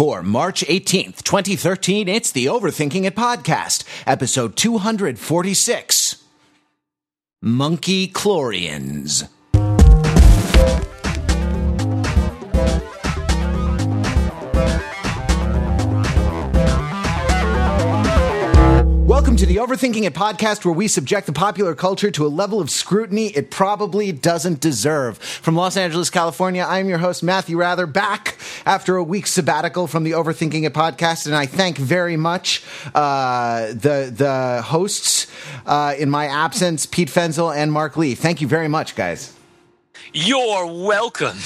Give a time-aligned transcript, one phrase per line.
[0.00, 6.24] For March 18th, 2013, it's the Overthinking It podcast, episode 246
[7.42, 9.28] Monkey Chlorians.
[19.20, 22.58] Welcome to the Overthinking It podcast, where we subject the popular culture to a level
[22.58, 25.18] of scrutiny it probably doesn't deserve.
[25.18, 30.04] From Los Angeles, California, I'm your host, Matthew Wrather, back after a week's sabbatical from
[30.04, 35.26] the Overthinking It podcast, and I thank very much uh, the the hosts
[35.66, 38.14] uh, in my absence, Pete Fenzel and Mark Lee.
[38.14, 39.34] Thank you very much, guys.
[40.14, 41.36] You're welcome.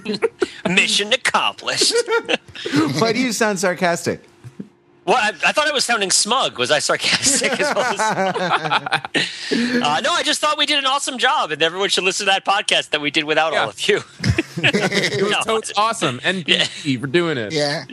[0.66, 1.92] Mission accomplished.
[2.98, 4.22] Why do you sound sarcastic?
[5.06, 6.58] Well, I, I, thought I was sounding smug.
[6.58, 7.94] Was I sarcastic as well?
[7.94, 8.00] As,
[9.82, 12.32] uh, no, I just thought we did an awesome job, and everyone should listen to
[12.32, 13.62] that podcast that we did without yeah.
[13.62, 14.02] all of you.
[14.62, 15.42] it was no.
[15.42, 16.64] totes awesome, and yeah.
[16.64, 17.52] for doing it.
[17.52, 17.84] Yeah.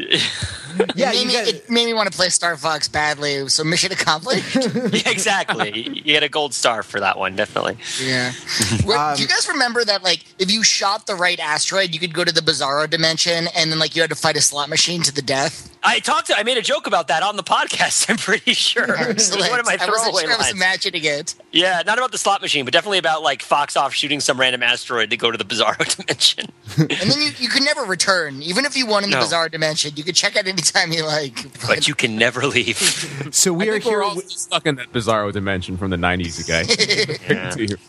[0.95, 3.47] Yeah, it made, me, it made me want to play Star Fox badly.
[3.49, 4.55] So mission accomplished.
[4.75, 5.67] yeah, exactly.
[5.97, 7.77] You get a gold star for that one, definitely.
[8.01, 8.31] Yeah.
[8.97, 10.03] um, do you guys remember that?
[10.03, 13.71] Like, if you shot the right asteroid, you could go to the Bizarro dimension, and
[13.71, 15.75] then like you had to fight a slot machine to the death.
[15.83, 16.37] I talked to.
[16.37, 18.09] I made a joke about that on the podcast.
[18.09, 18.97] I'm pretty sure.
[18.97, 19.49] Excellent.
[19.49, 20.33] one of my throwaway sure lines.
[20.33, 21.35] I was imagining it.
[21.51, 24.63] Yeah, not about the slot machine, but definitely about like Fox off shooting some random
[24.63, 26.51] asteroid to go to the Bizarro dimension.
[26.77, 29.21] and then you, you could never return, even if you won in the no.
[29.21, 29.93] Bizarre dimension.
[29.95, 32.77] You could check out anytime you like, but, but you can never leave.
[33.31, 33.99] so we I are here.
[33.99, 37.75] We're all stuck in that Bizarro dimension from the '90s, okay?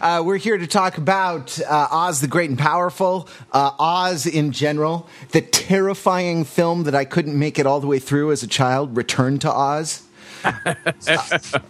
[0.00, 4.50] Uh, we're here to talk about uh, Oz the Great and Powerful, uh, Oz in
[4.50, 8.48] general, the terrifying film that I couldn't make it all the way through as a
[8.48, 10.02] child, Return to Oz.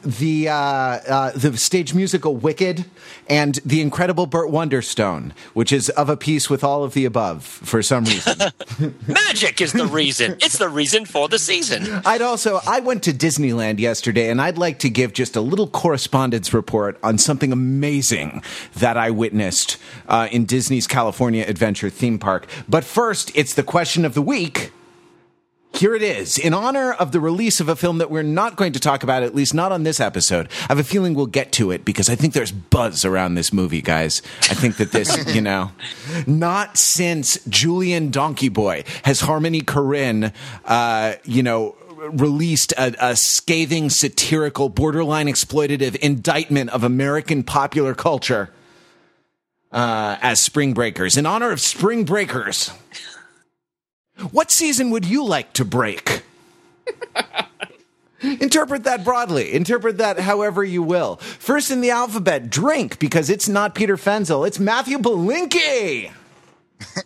[0.03, 2.85] The uh, uh, the stage musical Wicked
[3.29, 7.45] and the incredible Burt Wonderstone, which is of a piece with all of the above
[7.45, 8.39] for some reason.
[9.07, 10.37] Magic is the reason.
[10.41, 12.03] It's the reason for the season.
[12.05, 15.67] I'd also I went to Disneyland yesterday, and I'd like to give just a little
[15.67, 18.43] correspondence report on something amazing
[18.75, 19.77] that I witnessed
[20.09, 22.47] uh, in Disney's California Adventure theme park.
[22.69, 24.73] But first, it's the question of the week.
[25.77, 26.39] Here it is.
[26.39, 29.23] In honor of the release of a film that we're not going to talk about,
[29.23, 32.09] at least not on this episode, I have a feeling we'll get to it because
[32.09, 34.23] I think there's buzz around this movie, guys.
[34.45, 35.73] I think that this, you know,
[36.27, 40.33] not since Julien Donkey Boy has Harmony Korine,
[40.65, 41.77] uh, you know,
[42.11, 48.51] released a, a, scathing, satirical, borderline exploitative indictment of American popular culture
[49.73, 51.19] uh, as Spring Breakers.
[51.19, 52.71] In honor of Spring Breakers.
[54.31, 56.23] What season would you like to break?
[58.21, 59.53] Interpret that broadly.
[59.53, 61.17] Interpret that however you will.
[61.17, 66.11] First in the alphabet, drink, because it's not Peter Fenzel, it's Matthew Belinkie.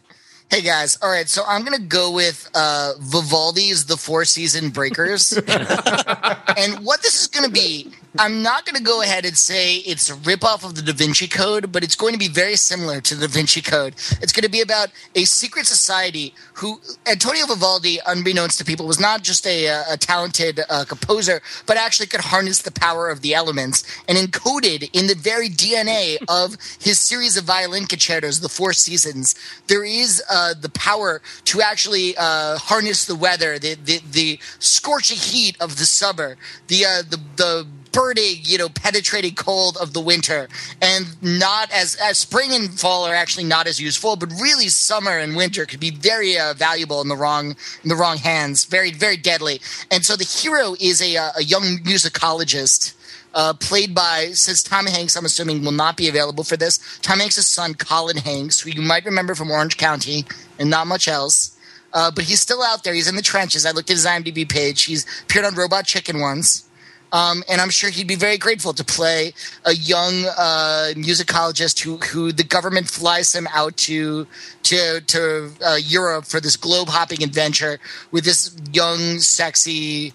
[0.51, 5.33] Hey guys, all right, so I'm gonna go with uh, Vivaldi's The Four Season Breakers,
[5.47, 10.11] and what this is gonna be I'm not going to go ahead and say it's
[10.11, 13.15] a ripoff of the Da Vinci Code, but it's going to be very similar to
[13.15, 13.95] the Da Vinci Code.
[14.21, 18.99] It's going to be about a secret society who Antonio Vivaldi, unbeknownst to people, was
[18.99, 23.33] not just a, a talented uh, composer, but actually could harness the power of the
[23.33, 28.73] elements and encoded in the very DNA of his series of violin concertos, the Four
[28.73, 29.37] Seasons.
[29.69, 35.17] There is uh, the power to actually uh, harness the weather, the, the, the scorching
[35.17, 40.01] heat of the summer, the uh, the the burning, you know, penetrating cold of the
[40.01, 40.49] winter,
[40.81, 45.19] and not as as spring and fall are actually not as useful, but really summer
[45.19, 48.93] and winter could be very uh, valuable in the wrong in the wrong hands, very
[48.93, 49.61] very deadly.
[49.91, 52.95] And so the hero is a uh, a young musicologist.
[53.33, 56.99] Uh, played by since Tom Hanks, I'm assuming will not be available for this.
[57.01, 60.25] Tom Hanks' son, Colin Hanks, who you might remember from Orange County
[60.59, 61.57] and not much else.
[61.93, 62.95] Uh, but he's still out there.
[62.95, 63.67] He's in the trenches.
[63.67, 64.83] I looked at his IMDb page.
[64.83, 66.69] He's appeared on Robot Chicken once.
[67.13, 69.35] Um, and I'm sure he'd be very grateful to play
[69.65, 74.27] a young uh, musicologist who, who the government flies him out to
[74.65, 77.79] to to uh, Europe for this globe hopping adventure
[78.13, 80.13] with this young, sexy.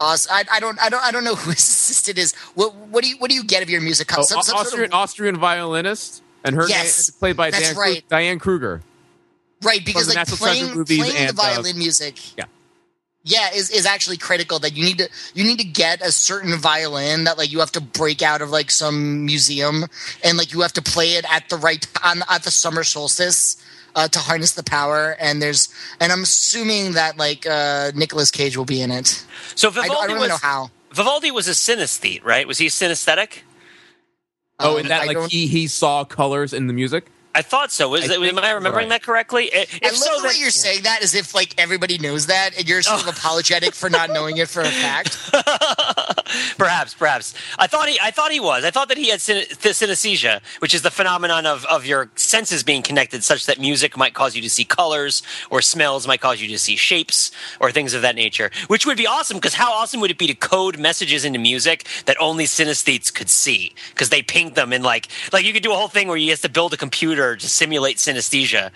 [0.00, 2.34] Uh, I, I, don't I don't I don't know who his assistant is.
[2.54, 4.10] What what do you what do you get of your music?
[4.16, 7.74] Oh, some, some Austrian sort of, Austrian violinist, and her yes, name played by Dan,
[7.76, 8.04] right.
[8.08, 8.82] Diane Kruger.
[9.62, 12.36] Right, because like playing, playing and, the uh, violin music.
[12.36, 12.44] Yeah
[13.24, 16.56] yeah is, is actually critical that you need to you need to get a certain
[16.56, 19.86] violin that like you have to break out of like some museum
[20.22, 23.56] and like you have to play it at the right on at the summer solstice
[23.94, 25.16] uh, to harness the power.
[25.20, 29.24] And there's and i'm assuming that like uh Nicolas cage will be in it.
[29.54, 30.70] So vivaldi i, I don't was, know how.
[30.92, 32.46] Vivaldi was a synesthete right?
[32.46, 33.42] Was he synesthetic?
[34.60, 37.88] Oh and um, that like he he saw colors in the music I thought so.
[37.88, 39.00] Was I it, am I remembering right.
[39.00, 39.50] that correctly?
[39.52, 42.26] If I love so, the way then- you're saying that as if like everybody knows
[42.26, 43.10] that, and you're sort of oh.
[43.10, 45.18] apologetic for not knowing it for a fact.
[46.58, 47.34] perhaps, perhaps.
[47.58, 48.64] I thought he, I thought he was.
[48.64, 52.08] I thought that he had syne- the synesthesia, which is the phenomenon of, of your
[52.14, 56.20] senses being connected, such that music might cause you to see colors, or smells might
[56.20, 58.50] cause you to see shapes, or things of that nature.
[58.68, 61.86] Which would be awesome, because how awesome would it be to code messages into music
[62.06, 63.74] that only synesthetes could see?
[63.90, 66.30] Because they ping them in like, like you could do a whole thing where you
[66.30, 68.70] have to build a computer to simulate synesthesia,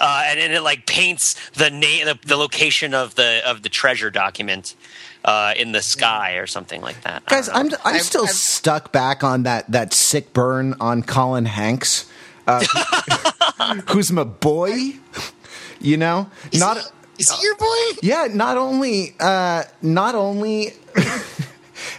[0.00, 3.68] uh, and, and it like paints the name, the, the location of the of the
[3.68, 4.74] treasure document.
[5.22, 7.22] Uh, in the sky or something like that.
[7.28, 7.48] I Guys.
[7.50, 12.10] I'm I'm I've- still I've- stuck back on that that sick burn on Colin Hanks,
[12.46, 12.64] uh,
[13.90, 14.94] who's my boy.
[15.78, 16.82] You know, Is not he,
[17.18, 17.98] is he your boy?
[18.02, 18.28] yeah.
[18.32, 20.72] Not only uh, not only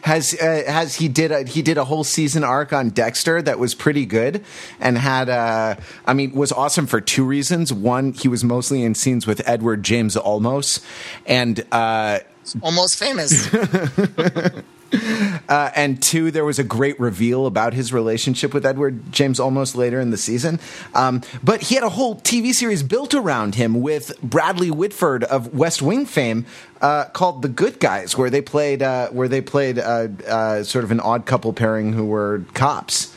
[0.03, 3.59] has uh, has he did a, he did a whole season arc on Dexter that
[3.59, 4.43] was pretty good
[4.79, 5.75] and had uh,
[6.05, 7.71] I mean was awesome for two reasons.
[7.71, 10.83] One, he was mostly in scenes with Edward James Olmos,
[11.25, 12.19] and uh,
[12.61, 13.49] Almost famous.
[15.49, 19.75] Uh, and two, there was a great reveal about his relationship with Edward James Olmos
[19.75, 20.61] later in the season.
[20.93, 25.53] Um, but he had a whole TV series built around him with Bradley Whitford of
[25.53, 26.45] West Wing fame,
[26.79, 30.85] uh, called The Good Guys, where they played uh, where they played uh, uh, sort
[30.85, 33.13] of an odd couple pairing who were cops.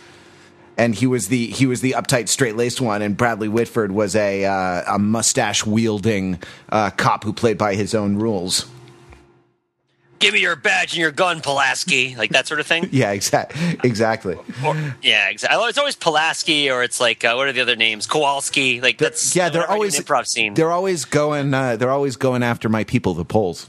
[0.76, 4.16] And he was the he was the uptight, straight laced one, and Bradley Whitford was
[4.16, 8.66] a uh, a mustache wielding cop who played by his own rules.
[10.24, 12.88] Give me your badge and your gun, Pulaski, like that sort of thing.
[12.94, 14.36] Yeah, exactly, exactly.
[14.64, 15.68] Or, yeah, exactly.
[15.68, 18.06] It's always Pulaski, or it's like uh, what are the other names?
[18.06, 18.80] Kowalski.
[18.80, 20.54] Like that's yeah, they're whenever I do always improv scene.
[20.54, 21.52] They're always going.
[21.52, 23.68] Uh, they're always going after my people, the Poles.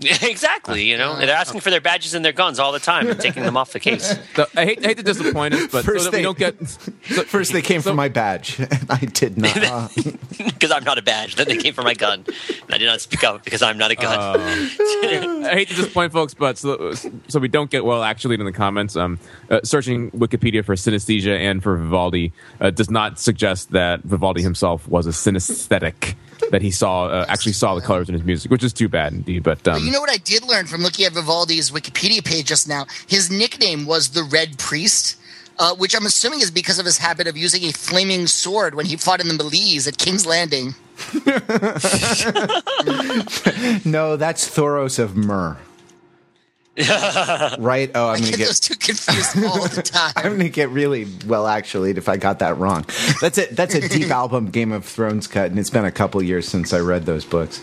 [0.22, 0.84] exactly.
[0.84, 3.42] You know, they're asking for their badges and their guns all the time and taking
[3.42, 4.14] them off the case.
[4.34, 6.36] So, I hate I hate to disappoint us, but First so that they- we don't
[6.38, 6.68] get.
[6.68, 9.56] So, First, they came for my badge, and I did not.
[9.56, 9.88] uh,
[10.36, 11.36] Because I'm not a badge.
[11.36, 12.24] Then they came for my gun.
[12.26, 14.10] And I did not speak up because I'm not a gun.
[14.18, 16.92] I hate to disappoint folks, but so,
[17.28, 18.96] so we don't get well actually in the comments.
[18.96, 19.18] Um,
[19.50, 24.88] uh, searching Wikipedia for synesthesia and for Vivaldi uh, does not suggest that Vivaldi himself
[24.88, 26.14] was a synesthetic.
[26.50, 29.12] That he saw uh, actually saw the colors in his music, which is too bad
[29.12, 29.42] indeed.
[29.42, 32.68] But um, You know what I did learn from looking at Vivaldi's Wikipedia page just
[32.68, 32.86] now?
[33.06, 35.16] His nickname was the Red Priest,
[35.58, 38.86] uh, which I'm assuming is because of his habit of using a flaming sword when
[38.86, 40.74] he fought in the melee at King's Landing.
[43.84, 45.56] no, that's Thoros of Myr.
[47.58, 47.90] right?
[47.94, 48.46] Oh, I'm gonna get get.
[48.46, 50.12] those two confused all the time.
[50.16, 52.84] I'm gonna get really well actually if I got that wrong.
[53.20, 53.54] That's it.
[53.54, 56.72] That's a deep album Game of Thrones cut, and it's been a couple years since
[56.72, 57.62] I read those books.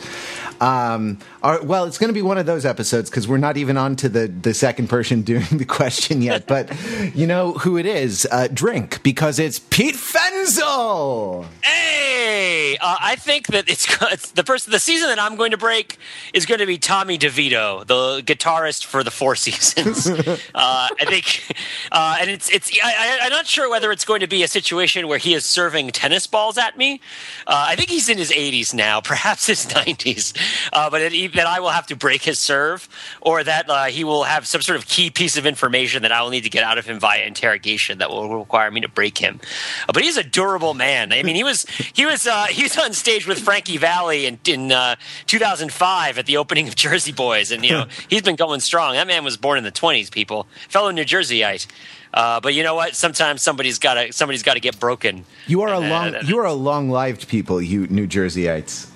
[0.62, 3.78] Um, right, well, it's going to be one of those episodes because we're not even
[3.78, 6.46] on to the the second person doing the question yet.
[6.46, 6.72] But
[7.16, 8.28] you know who it is?
[8.30, 11.46] Uh, drink because it's Pete Fenzel.
[11.64, 14.72] Hey, uh, I think that it's, it's the person.
[14.72, 15.98] The season that I'm going to break
[16.34, 20.08] is going to be Tommy DeVito, the guitarist for the Four Seasons.
[20.08, 21.56] uh, I think,
[21.92, 22.72] uh, and it's it's.
[22.84, 25.90] I, I'm not sure whether it's going to be a situation where he is serving
[25.92, 27.02] tennis balls at me.
[27.48, 30.38] Uh, I think he's in his 80s now, perhaps his 90s.
[30.74, 32.88] Uh, but it, that I will have to break his serve,
[33.22, 36.22] or that uh, he will have some sort of key piece of information that I
[36.22, 39.18] will need to get out of him via interrogation that will require me to break
[39.18, 39.40] him.
[39.88, 41.12] Uh, but he's a durable man.
[41.14, 44.40] I mean, he was he was uh, he was on stage with Frankie Valli in
[44.46, 44.96] in uh,
[45.28, 48.94] 2005 at the opening of Jersey Boys, and you know he's been going strong.
[48.94, 51.68] That man was born in the 20s, people, fellow New Jerseyite.
[52.14, 52.94] Uh, but you know what?
[52.96, 55.24] Sometimes somebody's got to somebody's got to get broken.
[55.48, 58.91] You are a Uh, long you are a long lived people, you New Jerseyites.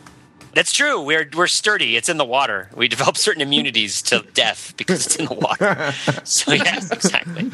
[0.56, 1.02] That's true.
[1.02, 1.98] We're we're sturdy.
[1.98, 2.70] It's in the water.
[2.74, 5.94] We develop certain immunities to death because it's in the water.
[6.24, 7.52] So yeah, exactly.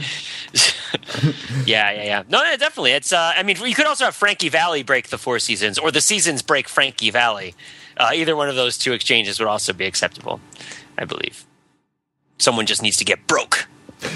[1.65, 2.24] yeah, yeah, yeah.
[2.29, 2.91] No, no, definitely.
[2.91, 3.12] It's.
[3.12, 6.00] Uh, I mean, you could also have Frankie Valli break the four seasons, or the
[6.00, 7.55] seasons break Frankie Valli.
[7.98, 10.39] Uh, either one of those two exchanges would also be acceptable,
[10.98, 11.46] I believe.
[12.38, 13.67] Someone just needs to get broke.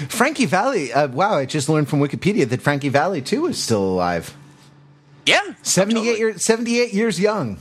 [0.08, 0.92] Frankie Valli.
[0.92, 4.34] Uh, wow, I just learned from Wikipedia that Frankie Valli too is still alive.
[5.26, 6.18] Yeah, Seventy eight totally.
[6.20, 7.58] years seventy eight years young.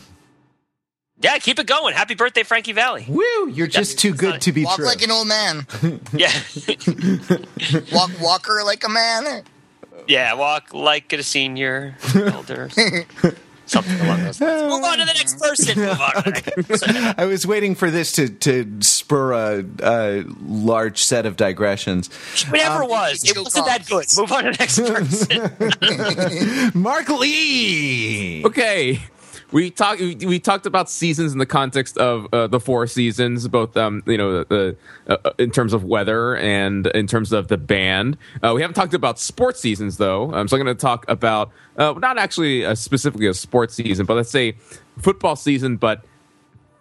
[1.21, 1.93] Yeah, keep it going.
[1.95, 3.05] Happy birthday, Frankie Valli.
[3.07, 3.49] Woo!
[3.49, 4.85] You're just too good to be Walk true.
[4.85, 5.65] Walk like an old man.
[6.13, 6.31] Yeah,
[7.93, 9.43] Walk walker like a man.
[10.07, 10.33] yeah.
[10.33, 12.69] Walk like a senior, elder.
[13.67, 14.61] Something along those lines.
[14.71, 15.79] Move on to the next person.
[15.79, 16.95] Move on to the next person.
[17.17, 22.13] I was waiting for this to, to spur a, a large set of digressions.
[22.49, 24.05] Whatever Um, was, it wasn't that good.
[24.17, 24.79] Move on to the next
[26.71, 26.79] person.
[26.79, 28.43] Mark Lee.
[28.45, 28.99] Okay.
[29.51, 33.47] We talked we, we talked about seasons in the context of uh, the four seasons,
[33.47, 34.75] both um, you know the,
[35.07, 38.17] uh, uh, in terms of weather and in terms of the band.
[38.43, 41.51] Uh, we haven't talked about sports seasons though, um, so I'm going to talk about
[41.77, 44.55] uh, not actually a, specifically a sports season, but let's say
[44.97, 46.05] football season, but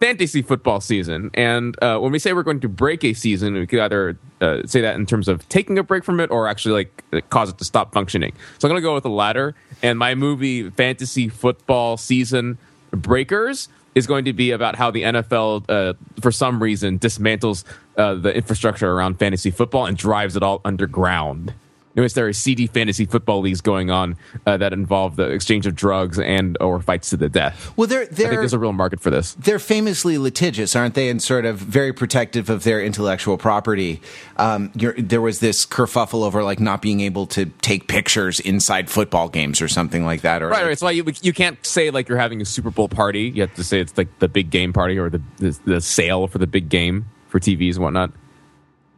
[0.01, 1.31] fantasy football season.
[1.33, 4.59] And uh, when we say we're going to break a season, we could either uh,
[4.67, 7.59] say that in terms of taking a break from it or actually like cause it
[7.59, 8.33] to stop functioning.
[8.59, 9.55] So I'm going to go with the latter.
[9.85, 12.57] And my movie, Fantasy Football Season
[12.91, 17.65] Breakers, is going to be about how the NFL, uh, for some reason, dismantles
[17.99, 21.53] uh, the infrastructure around fantasy football and drives it all underground.
[21.97, 25.77] Notice there are seedy fantasy football leagues going on uh, that involve the exchange of
[25.77, 27.73] drugs and or fights to the death.
[27.77, 29.35] Well, they're, they're, I think there's a real market for this.
[29.35, 31.09] They're famously litigious, aren't they?
[31.09, 34.01] And sort of very protective of their intellectual property.
[34.37, 39.29] Um, there was this kerfuffle over like not being able to take pictures inside football
[39.29, 40.43] games or something like that.
[40.43, 40.79] Or right, like, right.
[40.79, 43.31] So you you can't say like you're having a Super Bowl party.
[43.35, 46.27] You have to say it's like the big game party or the the, the sale
[46.27, 48.13] for the big game for TVs and whatnot.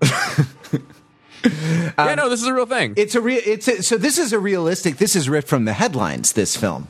[1.98, 2.94] yeah, no, this is a real thing.
[2.96, 3.40] It's a real.
[3.44, 3.96] It's a, so.
[3.96, 4.96] This is a realistic.
[4.96, 6.32] This is ripped from the headlines.
[6.32, 6.88] This film.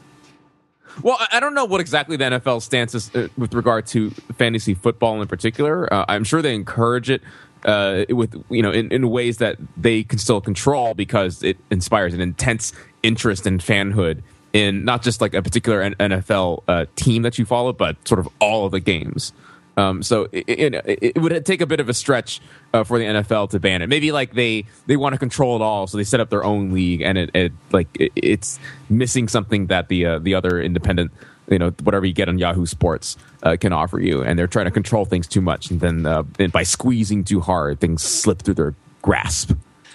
[1.03, 4.75] Well, I don't know what exactly the NFL stance is uh, with regard to fantasy
[4.75, 5.93] football in particular.
[5.93, 7.23] Uh, I'm sure they encourage it
[7.65, 12.15] uh, with you know in, in, ways that they can still control because it inspires
[12.15, 12.73] an intense
[13.03, 14.23] interest and fanhood
[14.53, 18.29] in not just like a particular NFL uh, team that you follow, but sort of
[18.41, 19.33] all of the games.
[19.77, 22.41] Um, so it, it, it, would take a bit of a stretch
[22.73, 23.89] uh, for the NFL to ban it.
[23.89, 26.73] Maybe like they they want to control it all, so they set up their own
[26.73, 31.13] league, and it, it like it's missing something that the uh, the other independent,
[31.51, 34.65] you know, whatever you get on Yahoo Sports uh, can offer you, and they're trying
[34.65, 38.41] to control things too much, and then uh, and by squeezing too hard, things slip
[38.41, 39.53] through their grasp.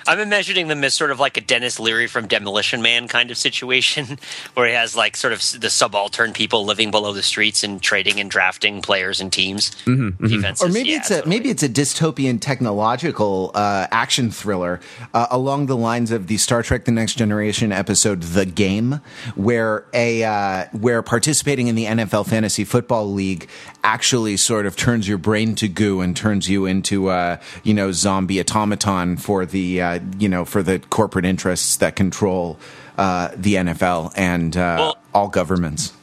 [0.07, 3.37] I'm imagining them as sort of like a Denis Leary from Demolition Man kind of
[3.37, 4.19] situation,
[4.53, 8.19] where he has like sort of the subaltern people living below the streets and trading
[8.19, 10.63] and drafting players and teams, mm-hmm, mm-hmm.
[10.63, 11.25] Or maybe yeah, it's totally.
[11.25, 14.79] a maybe it's a dystopian technological uh, action thriller
[15.13, 19.01] uh, along the lines of the Star Trek: The Next Generation episode "The Game,"
[19.35, 23.49] where a uh, where participating in the NFL fantasy football league
[23.83, 27.91] actually sort of turns your brain to goo and turns you into a you know
[27.91, 32.57] zombie automaton for the uh, you know for the corporate interests that control
[32.97, 35.93] uh, the NFL and uh, well, all governments.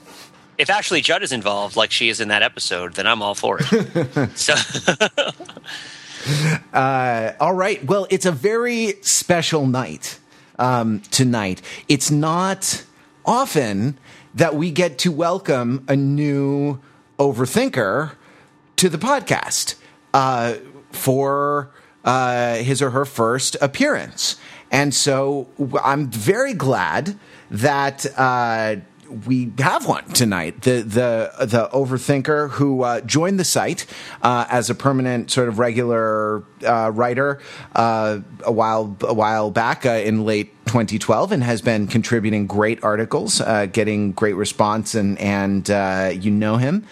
[0.57, 3.59] If Ashley Judd is involved, like she is in that episode, then I'm all for
[3.61, 4.30] it.
[4.37, 4.54] so.
[6.75, 7.83] Uh, all right.
[7.85, 10.18] Well, it's a very special night
[10.59, 11.62] um, tonight.
[11.88, 12.85] It's not
[13.25, 13.99] often
[14.35, 16.80] that we get to welcome a new
[17.18, 18.12] overthinker
[18.76, 19.76] to the podcast
[20.12, 20.54] uh,
[20.92, 21.71] for
[22.09, 24.37] uh, his or her first appearance.
[24.71, 25.47] And so
[25.85, 27.19] I'm very glad
[27.50, 28.77] that uh,
[29.27, 30.62] we have one tonight.
[30.62, 33.85] The the the overthinker who uh, joined the site
[34.23, 37.41] uh, as a permanent sort of regular uh, writer
[37.75, 42.83] uh, a while a while back uh, in late 2012 and has been contributing great
[42.83, 43.41] articles,
[43.73, 45.69] getting great response, and and
[46.23, 46.87] you know him,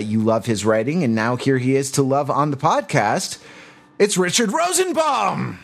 [0.00, 3.38] you love his writing, and now here he is to love on the podcast.
[3.98, 5.58] It's Richard Rosenbaum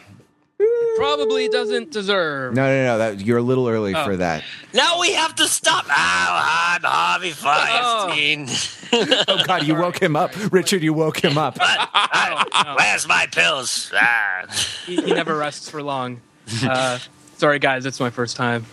[0.96, 2.54] probably doesn't deserve.
[2.54, 2.98] No, no, no.
[2.98, 4.04] That, you're a little early oh.
[4.04, 4.44] for that.
[4.72, 5.84] Now we have to stop.
[5.88, 8.48] Oh, I'm Harvey Fierstein.
[8.92, 9.24] Oh.
[9.28, 10.82] oh God, you woke him up, Richard.
[10.82, 11.58] You woke him up.
[11.60, 12.74] oh, no.
[12.76, 13.90] Where's my pills?
[13.94, 14.46] Ah.
[14.86, 16.20] He, he, never rests for long.
[16.62, 16.98] Uh,
[17.36, 17.86] sorry, guys.
[17.86, 18.66] It's my first time.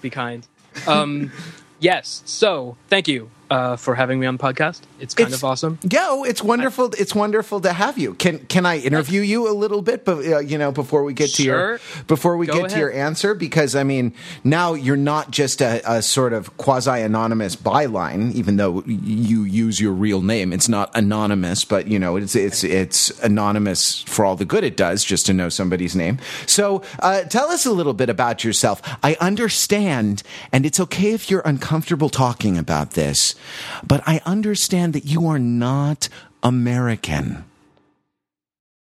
[0.00, 0.46] Be kind.
[0.86, 1.32] Um,
[1.80, 2.22] yes.
[2.24, 4.80] So, thank you uh, for having me on the podcast.
[5.00, 5.78] It's kind it's, of awesome.
[5.90, 6.86] Yo, it's wonderful.
[6.86, 8.14] I, it's wonderful to have you.
[8.14, 10.04] Can can I interview you a little bit?
[10.04, 12.70] But uh, you know, before we get to your before we Go get ahead.
[12.70, 14.12] to your answer, because I mean,
[14.44, 19.80] now you're not just a, a sort of quasi anonymous byline, even though you use
[19.80, 20.52] your real name.
[20.52, 24.76] It's not anonymous, but you know, it's it's it's anonymous for all the good it
[24.76, 26.18] does, just to know somebody's name.
[26.46, 28.82] So, uh, tell us a little bit about yourself.
[29.02, 33.37] I understand, and it's okay if you're uncomfortable talking about this
[33.86, 36.08] but I understand that you are not
[36.42, 37.44] American.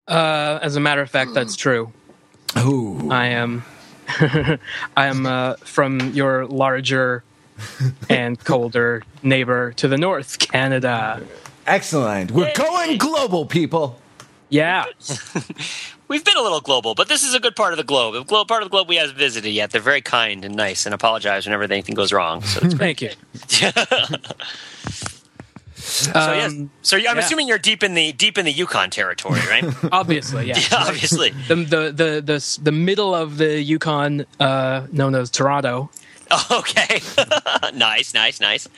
[0.06, 1.92] Uh, as a matter of fact, that's true.
[2.58, 3.10] Ooh.
[3.10, 3.64] I am.
[4.08, 7.24] I am uh, from your larger
[8.10, 11.22] and colder neighbor to the north, Canada.
[11.66, 12.30] Excellent.
[12.30, 14.00] We're going global, people.
[14.50, 14.84] Yeah.
[16.06, 18.14] We've been a little global, but this is a good part of the globe.
[18.14, 19.70] A part of the globe we haven't visited yet.
[19.70, 22.42] They're very kind and nice and apologize whenever anything goes wrong.
[22.42, 23.10] So Thank you.
[25.74, 27.18] so yes, um, so I'm yeah.
[27.18, 29.64] assuming you're deep in the deep in the Yukon territory, right?
[29.92, 30.58] obviously, yeah.
[30.58, 35.90] yeah obviously, the, the the the the middle of the Yukon, uh, known as Toronto.
[36.50, 37.00] Okay,
[37.74, 38.68] nice, nice, nice.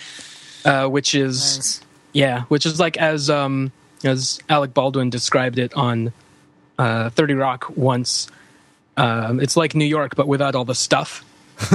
[0.65, 1.81] uh, which is Nice.
[2.13, 3.73] yeah, which is like as um,
[4.05, 6.13] as Alec Baldwin described it on
[6.79, 8.29] uh, Thirty Rock once.
[8.97, 11.25] Um, it's like New York, but without all the stuff.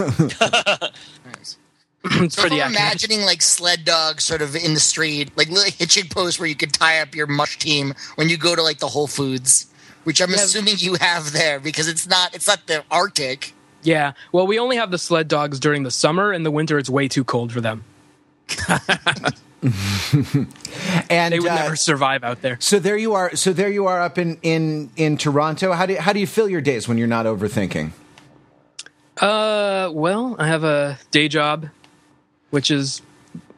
[1.25, 1.57] Nice.
[2.03, 2.81] it's So pretty I'm accurate.
[2.81, 6.55] imagining like sled dogs sort of in the street, like little hitching posts where you
[6.55, 9.67] could tie up your mush team when you go to like the Whole Foods,
[10.03, 10.37] which I'm Yeah.
[10.37, 13.53] assuming you have there because it's not it's not the Arctic.
[13.83, 14.13] Yeah.
[14.31, 16.33] Well, we only have the sled dogs during the summer.
[16.33, 17.83] In the winter, it's way too cold for them.
[21.09, 22.57] And They would uh, never survive out there.
[22.59, 23.35] so there you are.
[23.35, 25.73] So there you are up in in in Toronto.
[25.73, 27.91] How do you, how do you fill your days when you're not overthinking?
[29.19, 31.67] Uh, well, I have a day job,
[32.49, 33.01] which is,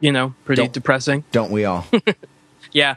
[0.01, 1.24] you know, pretty Don't- depressing.
[1.31, 1.86] Don't we all?
[2.72, 2.95] Yeah.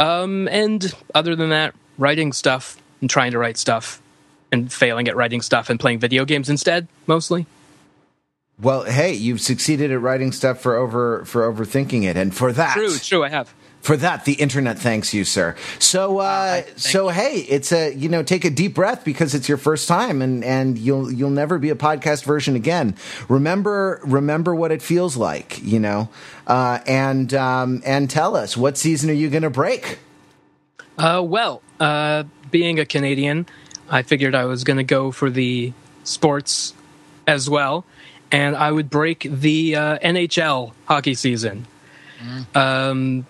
[0.00, 4.02] Um, and other than that, writing stuff and trying to write stuff
[4.50, 7.46] and failing at writing stuff and playing video games instead, mostly.
[8.60, 12.74] Well, hey, you've succeeded at writing stuff for over for overthinking it, and for that,
[12.74, 13.52] True, true, I have.
[13.80, 15.56] for that, the internet thanks you, sir.
[15.80, 19.48] So, uh, thank so hey, it's a you know, take a deep breath because it's
[19.48, 22.94] your first time, and and you'll you'll never be a podcast version again.
[23.28, 26.08] Remember, remember what it feels like, you know,
[26.46, 29.98] uh, and um, and tell us what season are you going to break?
[30.98, 33.46] Uh, well, uh, being a Canadian,
[33.88, 35.72] I figured I was going to go for the
[36.04, 36.74] sports
[37.26, 37.84] as well,
[38.32, 41.66] and I would break the uh, NHL hockey season.
[42.54, 43.26] Um,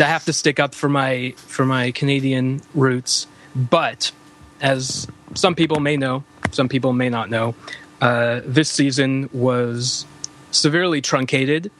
[0.00, 4.10] I have to stick up for my for my Canadian roots, but
[4.60, 7.54] as some people may know, some people may not know,
[8.00, 10.06] uh, this season was
[10.50, 11.70] severely truncated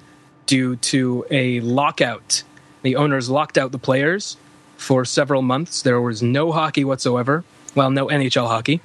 [0.47, 2.43] due to a lockout.
[2.83, 4.37] The owners locked out the players
[4.77, 5.83] for several months.
[5.83, 7.45] There was no hockey whatsoever.
[7.75, 8.81] Well, no NHL hockey.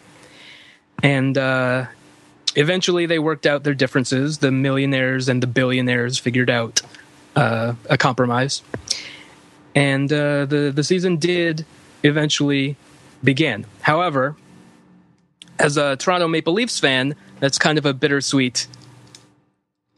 [1.01, 1.87] And uh,
[2.55, 4.39] eventually they worked out their differences.
[4.39, 6.81] The millionaires and the billionaires figured out
[7.35, 8.61] uh, a compromise.
[9.75, 11.65] And uh, the, the season did
[12.03, 12.75] eventually
[13.23, 13.65] begin.
[13.81, 14.35] However,
[15.59, 18.67] as a Toronto Maple Leafs fan, that's kind of a bittersweet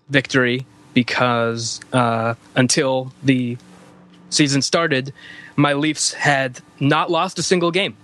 [0.09, 3.57] victory because uh, until the
[4.29, 5.13] season started,
[5.55, 7.97] my Leafs had not lost a single game,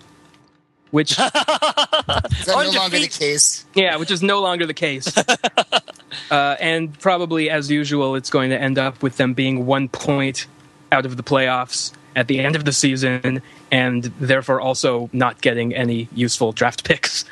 [0.92, 3.66] which Is that no longer the case?
[3.74, 5.12] yeah, which is no longer the case.
[6.32, 10.48] uh, and probably, as usual, it's going to end up with them being one point
[10.92, 15.74] out of the playoffs at the end of the season, and therefore also not getting
[15.74, 17.25] any useful draft picks.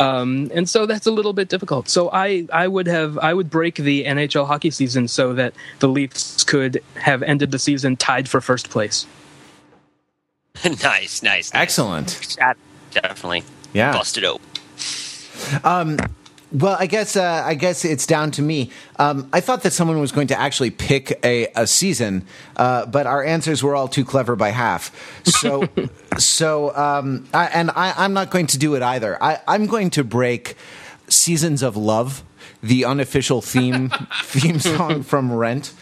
[0.00, 1.88] Um, and so that's a little bit difficult.
[1.88, 5.88] So I, I would have I would break the NHL hockey season so that the
[5.88, 9.06] Leafs could have ended the season tied for first place.
[10.64, 11.50] nice, nice, nice.
[11.54, 12.36] Excellent.
[12.94, 13.92] Definitely Yeah.
[13.92, 14.40] busted open.
[16.52, 18.70] Well, I guess uh, I guess it's down to me.
[18.96, 22.24] Um, I thought that someone was going to actually pick a, a season,
[22.56, 24.92] uh, but our answers were all too clever by half.
[25.24, 25.68] So,
[26.18, 29.20] so um, I, and I, I'm not going to do it either.
[29.20, 30.56] I, I'm going to break
[31.08, 32.22] "Seasons of Love,"
[32.62, 33.90] the unofficial theme
[34.22, 35.72] theme song from Rent.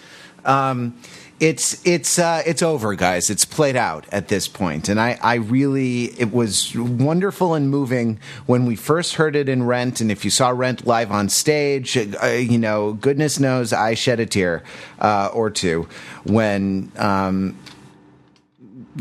[0.47, 0.97] Um,
[1.43, 3.29] it's it's uh, it's over, guys.
[3.29, 8.21] It's played out at this point, and I, I really it was wonderful and moving
[8.47, 11.97] when we first heard it in Rent, and if you saw Rent live on stage,
[11.97, 14.63] uh, you know, goodness knows I shed a tear
[15.01, 15.89] uh, or two
[16.23, 17.59] when um,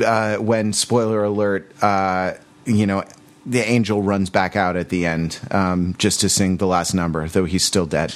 [0.04, 2.34] uh, when spoiler alert, uh,
[2.66, 3.04] you know.
[3.52, 7.28] The angel runs back out at the end um, just to sing the last number,
[7.28, 8.16] though he's still dead.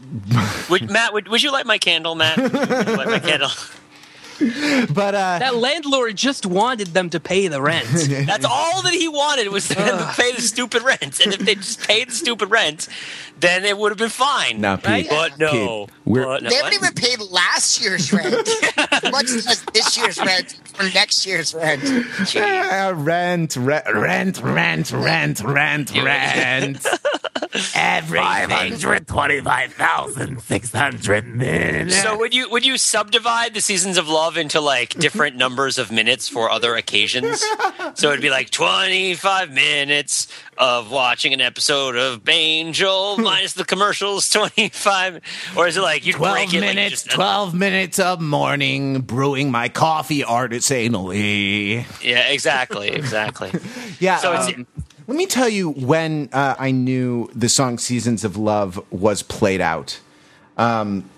[0.70, 2.36] Would, Matt, would, would you light my candle, Matt?
[2.38, 3.50] Would you light my candle?
[4.92, 7.86] But uh, That landlord just wanted them to pay the rent.
[8.26, 11.20] That's all that he wanted was for them to pay the stupid rent.
[11.20, 12.88] And if they just paid the stupid rent,
[13.38, 14.60] then it would have been fine.
[14.60, 15.50] Now, Pete, But no.
[15.86, 16.50] Pete, we're- But no.
[16.50, 18.32] They haven't even paid last year's rent,
[19.12, 21.82] much less this year's rent or next year's rent.
[22.36, 26.86] Uh, rent, re- rent, rent, rent, rent, rent.
[27.74, 29.00] Everything.
[29.06, 32.00] twenty-five thousand six hundred minutes.
[32.00, 35.90] So would you would you subdivide the seasons of love into like different numbers of
[35.90, 37.42] minutes for other occasions?
[37.94, 43.64] So it'd be like twenty five minutes of watching an episode of Angel minus the
[43.64, 45.20] commercials, twenty five,
[45.56, 49.00] or is it like you 12 break it like minutes, just- 12 minutes of morning
[49.00, 51.84] brewing my coffee artisanally.
[52.02, 53.50] Yeah, exactly, exactly.
[53.98, 54.16] Yeah.
[54.18, 54.66] So it's um,
[55.08, 59.60] let me tell you when uh, I knew the song Seasons of Love was played
[59.60, 60.00] out.
[60.56, 61.08] Um,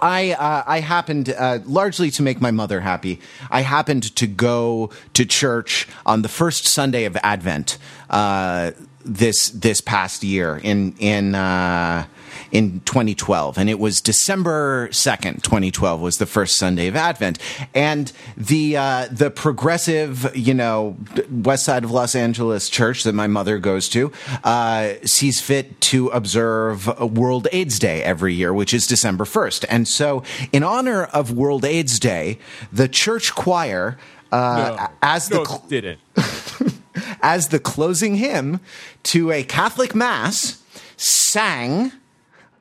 [0.00, 3.20] I uh, I happened uh, largely to make my mother happy.
[3.50, 7.78] I happened to go to church on the first Sunday of Advent
[8.10, 8.72] uh,
[9.04, 12.06] this this past year in in uh,
[12.50, 17.38] in 2012, and it was December 2nd, 2012 was the first Sunday of Advent,
[17.74, 20.96] and the uh, the progressive, you know,
[21.30, 24.12] West Side of Los Angeles church that my mother goes to
[24.44, 29.86] uh, sees fit to observe World AIDS Day every year, which is December 1st, and
[29.86, 32.38] so in honor of World AIDS Day,
[32.72, 33.98] the church choir.
[34.30, 36.00] Uh, as the no, cl- didn't.
[37.22, 38.60] as the closing hymn
[39.02, 40.62] to a Catholic mass
[40.98, 41.92] sang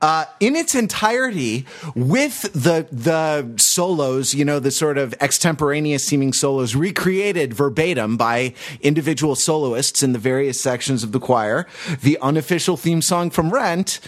[0.01, 6.33] uh, in its entirety with the the solos, you know, the sort of extemporaneous seeming
[6.33, 11.67] solos recreated verbatim by individual soloists in the various sections of the choir.
[12.01, 13.99] The unofficial theme song from Rent,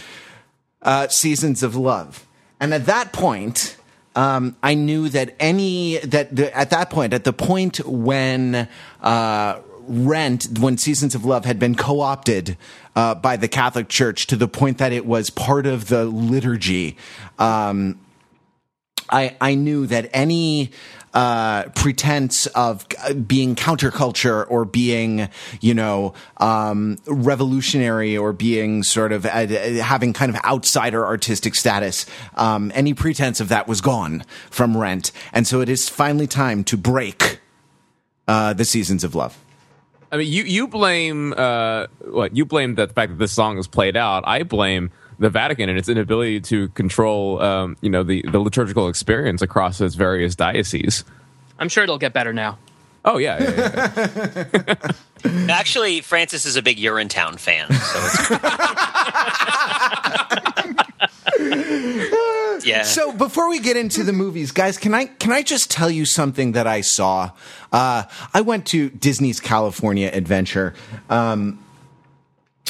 [0.82, 2.26] uh, "Seasons of Love,"
[2.60, 3.76] and at that point.
[4.16, 8.68] Um, I knew that any that the, at that point, at the point when
[9.00, 12.56] uh, Rent, when Seasons of Love had been co opted
[12.94, 16.96] uh, by the Catholic Church to the point that it was part of the liturgy,
[17.40, 17.98] um,
[19.10, 20.70] I, I knew that any
[21.12, 22.86] uh, pretense of
[23.26, 25.28] being counterculture or being,
[25.60, 32.06] you know, um, revolutionary or being sort of uh, having kind of outsider artistic status,
[32.36, 35.10] um, any pretense of that was gone from Rent.
[35.32, 37.40] And so it is finally time to break
[38.28, 39.36] uh, the Seasons of Love.
[40.12, 43.66] I mean, you you blame uh, what you blame the fact that this song is
[43.68, 44.24] played out.
[44.26, 48.88] I blame the Vatican and its inability to control, um, you know, the the liturgical
[48.88, 51.04] experience across its various dioceses.
[51.58, 52.58] I'm sure it'll get better now.
[53.04, 54.92] Oh yeah, yeah, yeah.
[55.50, 58.30] Actually, Francis is a big Urinetown fan, so it's
[62.64, 62.82] yeah.
[62.82, 66.04] So before we get into the movies, guys, can I can I just tell you
[66.04, 67.30] something that I saw?
[67.72, 70.74] Uh, I went to Disney's California Adventure
[71.08, 71.62] um,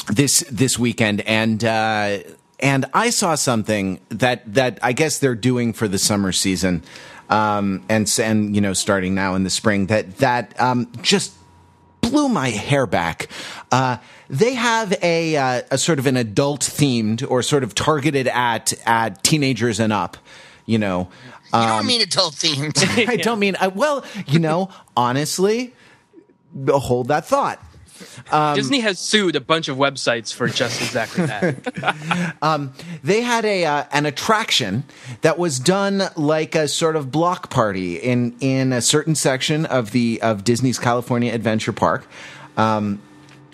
[0.07, 2.19] this this weekend, and uh,
[2.59, 6.83] and I saw something that that I guess they're doing for the summer season,
[7.29, 11.33] um, and and you know starting now in the spring that that um, just
[12.01, 13.27] blew my hair back.
[13.71, 13.97] Uh,
[14.29, 18.73] they have a uh, a sort of an adult themed or sort of targeted at
[18.85, 20.17] at teenagers and up.
[20.65, 21.09] You know,
[21.45, 23.07] You don't mean adult themed.
[23.09, 24.05] I don't mean I, well.
[24.27, 25.73] You know, honestly,
[26.67, 27.63] hold that thought.
[28.55, 32.37] Disney has sued a bunch of websites for just exactly that.
[33.03, 34.83] they had a uh, an attraction
[35.21, 39.91] that was done like a sort of block party in in a certain section of
[39.91, 42.07] the of Disney's California Adventure Park.
[42.57, 43.01] Um,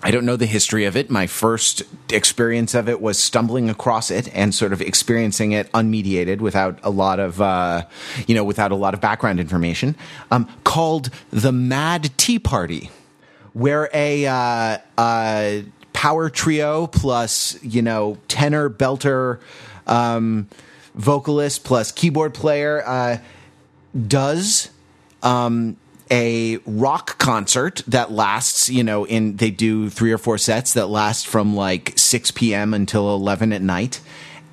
[0.00, 1.10] I don't know the history of it.
[1.10, 1.82] My first
[2.12, 6.90] experience of it was stumbling across it and sort of experiencing it unmediated, without a
[6.90, 7.84] lot of uh,
[8.26, 9.96] you know, without a lot of background information.
[10.30, 12.90] Um, called the Mad Tea Party
[13.58, 15.58] where a uh, uh,
[15.92, 19.40] power trio plus you know tenor belter
[19.88, 20.46] um,
[20.94, 23.18] vocalist plus keyboard player uh,
[24.06, 24.70] does
[25.24, 25.76] um,
[26.08, 30.86] a rock concert that lasts you know in they do three or four sets that
[30.86, 34.00] last from like 6 p.m until 11 at night.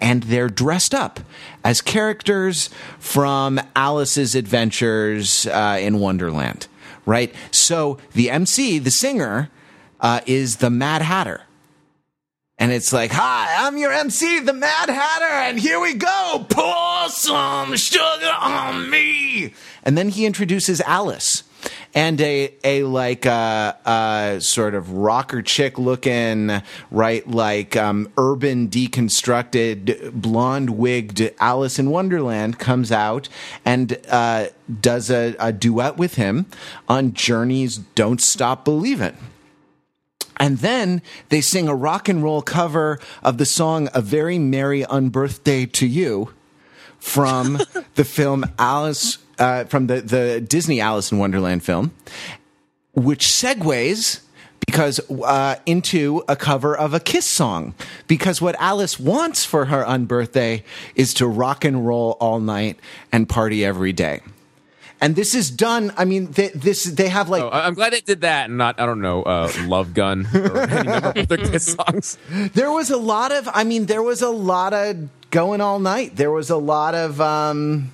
[0.02, 1.20] And they're dressed up
[1.64, 6.68] as characters from alice's adventures uh, in wonderland
[7.06, 9.50] right so the mc the singer
[10.02, 11.42] uh, is the mad hatter
[12.58, 16.46] and it's like, hi, I'm your MC, the Mad Hatter, and here we go.
[16.48, 19.54] Pour some sugar on me.
[19.84, 21.44] And then he introduces Alice
[21.94, 28.68] and a, a like, uh, uh, sort of rocker chick looking, right, like, um, urban
[28.68, 33.30] deconstructed, blonde wigged Alice in Wonderland comes out
[33.64, 34.48] and, uh,
[34.82, 36.46] does a, a duet with him
[36.88, 39.16] on Journey's Don't Stop Believin'.
[40.38, 44.84] And then they sing a rock and roll cover of the song A Very Merry
[44.84, 46.34] Unbirthday to You
[47.00, 47.60] from
[47.96, 51.92] the film Alice, uh, from the, the Disney Alice in Wonderland film,
[52.94, 54.22] which segues
[54.66, 57.74] because uh, into a cover of a Kiss song.
[58.08, 60.64] Because what Alice wants for her unbirthday
[60.96, 62.80] is to rock and roll all night
[63.12, 64.22] and party every day.
[65.02, 65.94] And this is done.
[65.98, 68.80] I mean, they, this they have like Oh, I'm glad it did that, and not
[68.80, 72.18] I don't know, uh, Love Gun or any number of other Kiss songs.
[72.30, 76.16] There was a lot of, I mean, there was a lot of going all night.
[76.16, 77.92] There was a lot of um,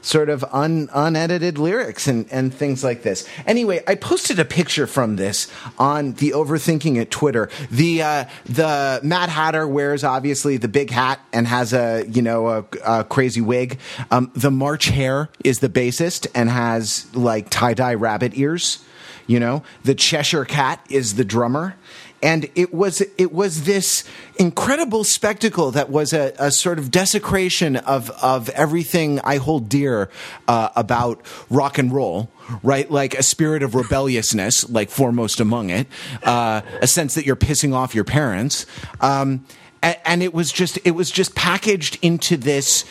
[0.00, 3.28] sort of un, unedited lyrics and, and things like this.
[3.46, 7.48] Anyway, I posted a picture from this on the Overthinking It Twitter.
[7.70, 12.48] The uh, the Mad Hatter wears obviously the big hat and has a you know
[12.48, 13.78] a, a crazy wig.
[14.10, 18.84] Um, the March Hare is the bassist and has like tie dye rabbit ears.
[19.26, 21.76] You know, the Cheshire Cat is the drummer,
[22.22, 24.04] and it was it was this
[24.38, 30.10] incredible spectacle that was a, a sort of desecration of of everything I hold dear
[30.46, 32.30] uh, about rock and roll.
[32.62, 35.86] Right, like a spirit of rebelliousness, like foremost among it,
[36.22, 38.64] uh, a sense that you're pissing off your parents,
[39.02, 39.44] um,
[39.82, 42.86] and it was just it was just packaged into this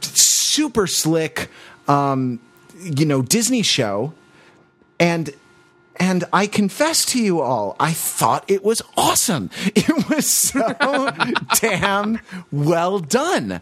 [0.00, 1.48] super slick,
[1.86, 2.40] um,
[2.80, 4.12] you know, Disney show,
[4.98, 5.32] and
[6.00, 9.50] and I confess to you all, I thought it was awesome.
[9.76, 11.12] It was so
[11.60, 13.60] damn well done.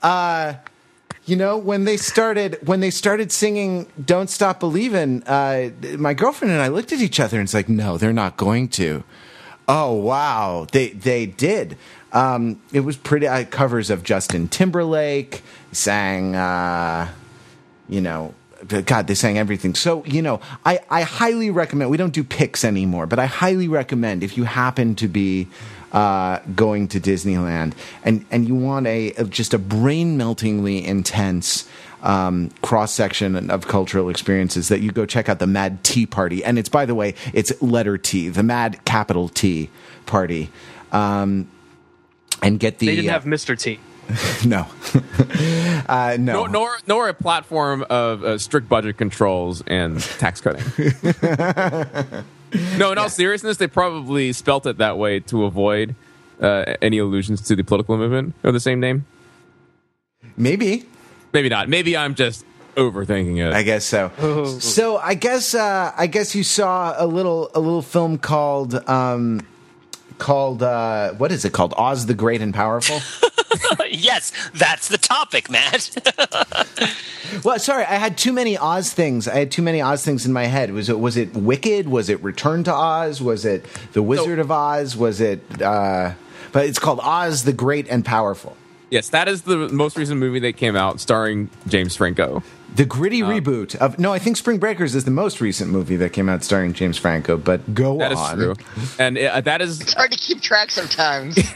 [0.00, 0.54] Uh,
[1.26, 6.52] you know, when they started when they started singing "Don't Stop Believing," uh, my girlfriend
[6.52, 9.04] and I looked at each other and it's like, no, they're not going to.
[9.68, 11.76] Oh wow, they they did.
[12.12, 16.34] Um, it was pretty uh, covers of Justin Timberlake sang.
[16.34, 17.08] Uh,
[17.88, 18.34] you know,
[18.66, 19.74] God, they sang everything.
[19.74, 23.68] So, you know, I, I highly recommend, we don't do picks anymore, but I highly
[23.68, 25.48] recommend if you happen to be
[25.92, 27.72] uh, going to Disneyland
[28.04, 31.68] and, and you want a, a just a brain meltingly intense
[32.02, 36.44] um, cross section of cultural experiences that you go check out the Mad Tea Party.
[36.44, 39.70] And it's, by the way, it's letter T, the Mad capital T
[40.06, 40.50] Party.
[40.92, 41.50] Um,
[42.42, 42.86] and get the.
[42.86, 43.58] They didn't uh, have Mr.
[43.58, 43.78] T.
[44.46, 44.66] no.
[45.88, 46.32] uh, no.
[46.32, 50.64] Nor, nor, nor a platform of uh, strict budget controls and tax cutting.
[52.78, 55.94] no, in all seriousness, they probably spelt it that way to avoid
[56.40, 59.06] uh, any allusions to the political movement of the same name.
[60.36, 60.86] Maybe.
[61.32, 61.68] Maybe not.
[61.68, 62.44] Maybe I'm just
[62.76, 63.54] overthinking it.
[63.54, 64.10] I guess so.
[64.60, 69.46] So I guess uh, I guess you saw a little a little film called um,
[70.18, 71.74] called uh, what is it called?
[71.76, 73.00] Oz the Great and Powerful.
[73.90, 75.90] yes, that's the topic, Matt.
[77.44, 79.26] well, sorry, I had too many Oz things.
[79.28, 80.72] I had too many Oz things in my head.
[80.72, 81.88] Was it was it Wicked?
[81.88, 83.20] Was it Return to Oz?
[83.20, 84.96] Was it The Wizard of Oz?
[84.96, 85.40] Was it?
[85.60, 86.12] Uh,
[86.52, 88.56] but it's called Oz the Great and Powerful.
[88.90, 92.42] yes, that is the most recent movie that came out starring James Franco.
[92.74, 96.12] The gritty reboot of no, I think Spring Breakers is the most recent movie that
[96.12, 97.36] came out starring James Franco.
[97.36, 98.36] But go That is on.
[98.36, 98.54] true.
[98.98, 101.36] And uh, that is It's hard to keep track sometimes.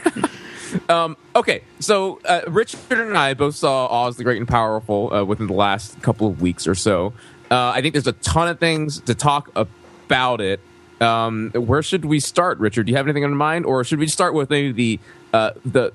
[1.35, 5.47] Okay, so uh, Richard and I both saw Oz the Great and Powerful uh, within
[5.47, 7.13] the last couple of weeks or so.
[7.51, 10.59] Uh, I think there's a ton of things to talk about it.
[11.01, 12.85] Um, where should we start, Richard?
[12.85, 14.99] Do you have anything in mind, or should we start with maybe the
[15.33, 15.91] uh, the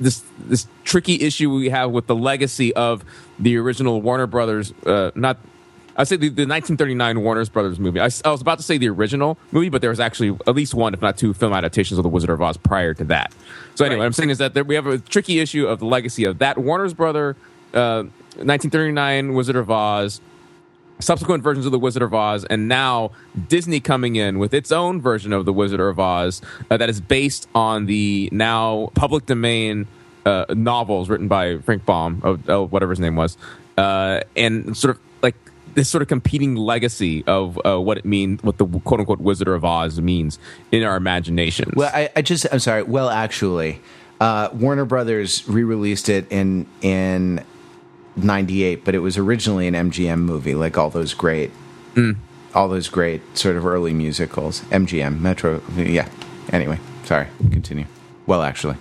[0.00, 3.04] this this tricky issue we have with the legacy of
[3.38, 4.72] the original Warner Brothers?
[4.86, 5.36] Uh, not
[5.96, 8.00] I say the, the 1939 Warner Brothers movie.
[8.00, 10.94] I was about to say the original movie, but there was actually at least one,
[10.94, 13.32] if not two, film adaptations of The Wizard of Oz prior to that.
[13.74, 15.86] So anyway, what I'm saying is that there, we have a tricky issue of the
[15.86, 17.36] legacy of that Warner's brother,
[17.74, 18.04] uh,
[18.36, 20.20] 1939 Wizard of Oz,
[21.00, 23.12] subsequent versions of The Wizard of Oz, and now
[23.48, 27.00] Disney coming in with its own version of The Wizard of Oz uh, that is
[27.00, 29.86] based on the now public domain
[30.26, 33.36] uh, novels written by Frank Baum, of, oh, whatever his name was,
[33.78, 35.02] uh, and sort of
[35.74, 39.48] this sort of competing legacy of uh, what it means, what the quote unquote Wizard
[39.48, 40.38] of Oz means
[40.72, 41.74] in our imaginations.
[41.74, 42.82] Well, I, I just I'm sorry.
[42.82, 43.80] Well, actually,
[44.20, 47.44] uh, Warner Brothers re-released it in in
[48.16, 51.50] '98, but it was originally an MGM movie, like all those great,
[52.54, 54.60] all those great sort of early musicals.
[54.70, 56.08] MGM, Metro, yeah.
[56.52, 57.28] Anyway, sorry.
[57.52, 57.86] Continue.
[58.26, 58.76] Well, actually,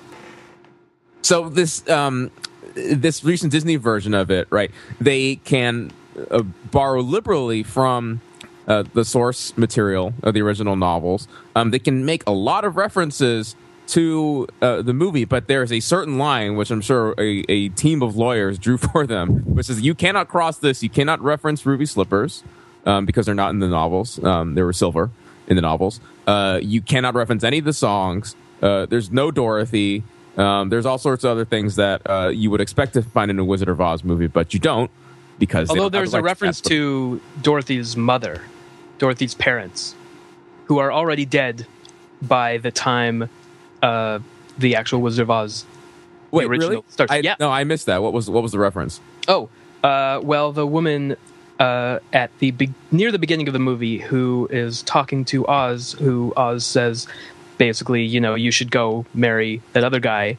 [1.22, 2.32] So this um,
[2.76, 4.72] this recent Disney version of it, right?
[5.00, 5.92] They can
[6.32, 8.22] uh, borrow liberally from
[8.68, 11.28] uh, the source material of the original novels.
[11.56, 13.56] Um, they can make a lot of references
[13.88, 18.04] to uh, the movie, but there's a certain line which I'm sure a, a team
[18.04, 20.84] of lawyers drew for them, which is you cannot cross this.
[20.84, 22.44] You cannot reference ruby slippers
[22.86, 24.24] um, because they're not in the novels.
[24.24, 25.10] Um, they were silver
[25.48, 26.00] in the novels.
[26.28, 28.36] Uh, you cannot reference any of the songs.
[28.62, 30.04] Uh, there's no Dorothy.
[30.38, 33.40] Um, there's all sorts of other things that uh, you would expect to find in
[33.40, 34.92] a Wizard of Oz movie, but you don't
[35.40, 38.42] because Although there's a reference to Dorothy's mother,
[38.98, 39.96] Dorothy's parents,
[40.66, 41.66] who are already dead
[42.22, 43.30] by the time
[43.82, 44.20] uh,
[44.58, 45.66] the actual Wizard of Oz
[46.32, 46.84] Wait, original really?
[46.90, 47.36] starts- I, yeah.
[47.40, 48.04] No, I missed that.
[48.04, 49.00] What was what was the reference?
[49.28, 49.50] Oh,
[49.84, 51.16] uh, well, the woman
[51.60, 55.94] uh, at the be- near the beginning of the movie who is talking to Oz,
[55.94, 57.08] who Oz says,
[57.58, 60.38] basically, you know, you should go marry that other guy.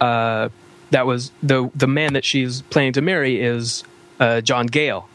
[0.00, 0.50] Uh,
[0.90, 3.82] that was the the man that she's planning to marry is
[4.20, 5.08] uh, John Gale,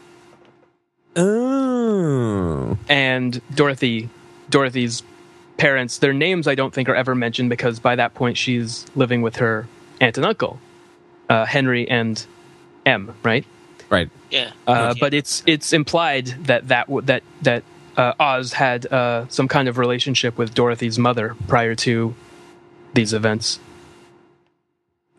[1.16, 4.08] Oh, and Dorothy.
[4.48, 5.02] Dorothy's
[5.56, 9.22] parents, their names I don't think are ever mentioned because by that point she's living
[9.22, 9.66] with her
[10.00, 10.58] aunt and uncle,
[11.28, 12.24] uh, Henry and
[12.86, 13.14] Em.
[13.22, 13.44] Right.
[13.90, 14.08] right.
[14.30, 14.52] Yeah.
[14.66, 17.62] Uh, but it's it's implied that that w- that that
[17.96, 22.14] uh, Oz had uh, some kind of relationship with Dorothy's mother prior to
[22.94, 23.60] these events.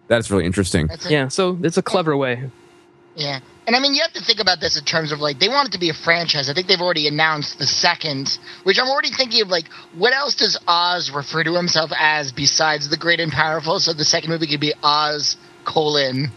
[0.08, 0.88] That's really interesting.
[0.88, 1.12] That's it.
[1.12, 2.50] Yeah, so it's a clever way.
[3.16, 3.40] Yeah.
[3.68, 5.70] And I mean, you have to think about this in terms of like, they want
[5.70, 6.50] it to be a franchise.
[6.50, 10.36] I think they've already announced the second, which I'm already thinking of like, what else
[10.36, 13.80] does Oz refer to himself as besides the great and powerful?
[13.80, 16.32] So the second movie could be Oz colon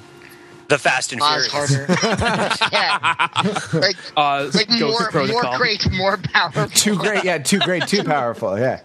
[0.68, 1.72] The Fast and Oz Furious.
[1.88, 2.66] harder.
[2.72, 3.80] yeah.
[3.80, 6.66] Like, Oz like more, more great, more powerful.
[6.68, 8.82] Too great, yeah, too great, too powerful, yeah.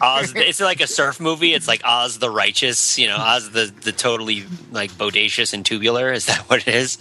[0.00, 1.54] Oz, it's like a surf movie.
[1.54, 6.12] It's like Oz the Righteous, you know, Oz the, the totally like bodacious and tubular.
[6.12, 6.98] Is that what it is?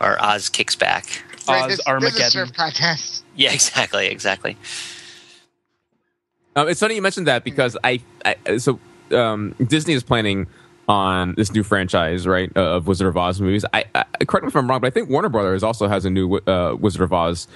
[0.00, 1.22] Or Oz kicks back.
[1.48, 2.30] Right, Oz there's, there's a Armageddon.
[2.30, 3.18] surf contest.
[3.34, 4.58] Yeah, exactly, exactly.
[6.54, 8.78] Um, it's funny you mentioned that because I, I so
[9.10, 10.48] um, Disney is planning
[10.86, 13.64] on this new franchise, right, uh, of Wizard of Oz movies.
[13.72, 16.10] I, I correct me if I'm wrong, but I think Warner Brothers also has a
[16.10, 17.48] new uh, Wizard of Oz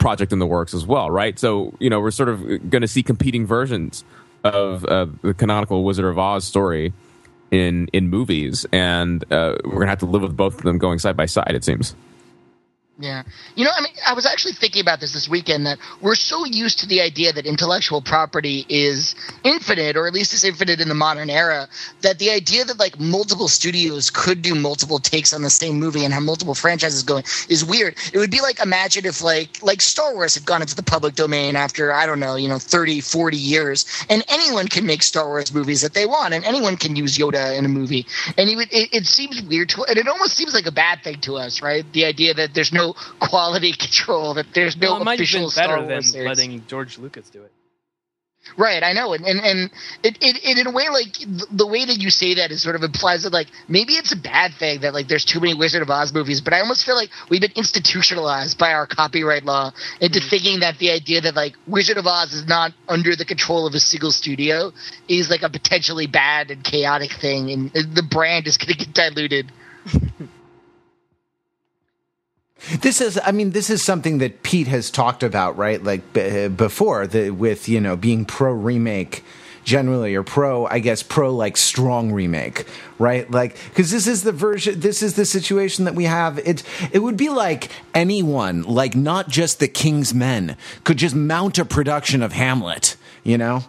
[0.00, 1.38] project in the works as well, right?
[1.38, 4.04] So you know we're sort of going to see competing versions
[4.42, 6.92] of uh, the canonical Wizard of Oz story
[7.50, 10.78] in in movies, and uh, we're going to have to live with both of them
[10.78, 11.52] going side by side.
[11.54, 11.94] It seems.
[13.00, 13.22] Yeah.
[13.54, 16.44] You know, I mean, I was actually thinking about this this weekend that we're so
[16.44, 20.88] used to the idea that intellectual property is infinite, or at least is infinite in
[20.88, 21.66] the modern era,
[22.02, 26.04] that the idea that like multiple studios could do multiple takes on the same movie
[26.04, 27.96] and have multiple franchises going is weird.
[28.12, 31.14] It would be like imagine if like like Star Wars had gone into the public
[31.14, 35.26] domain after I don't know, you know, 30, 40 years and anyone can make Star
[35.26, 38.04] Wars movies that they want and anyone can use Yoda in a movie.
[38.36, 41.18] And it, it, it seems weird to and it almost seems like a bad thing
[41.22, 41.90] to us, right?
[41.94, 42.89] The idea that there's no
[43.20, 46.02] quality control, that there's no well, it might have official been Star better Wars than
[46.02, 46.28] series.
[46.28, 47.52] letting George Lucas do it.
[48.56, 49.70] Right, I know, and and, and
[50.02, 52.62] it, it, it in a way like th- the way that you say that is
[52.62, 55.52] sort of implies that like maybe it's a bad thing that like there's too many
[55.52, 59.44] Wizard of Oz movies, but I almost feel like we've been institutionalized by our copyright
[59.44, 60.28] law into mm-hmm.
[60.30, 63.74] thinking that the idea that like Wizard of Oz is not under the control of
[63.74, 64.72] a single studio
[65.06, 68.94] is like a potentially bad and chaotic thing, and the brand is going to get
[68.94, 69.52] diluted.
[72.80, 75.82] This is, I mean, this is something that Pete has talked about, right?
[75.82, 79.24] Like b- before, the, with you know being pro remake
[79.62, 82.66] generally, or pro, I guess, pro like strong remake,
[82.98, 83.30] right?
[83.30, 86.38] Like because this is the version, this is the situation that we have.
[86.38, 91.58] It it would be like anyone, like not just the King's Men, could just mount
[91.58, 93.64] a production of Hamlet, you know?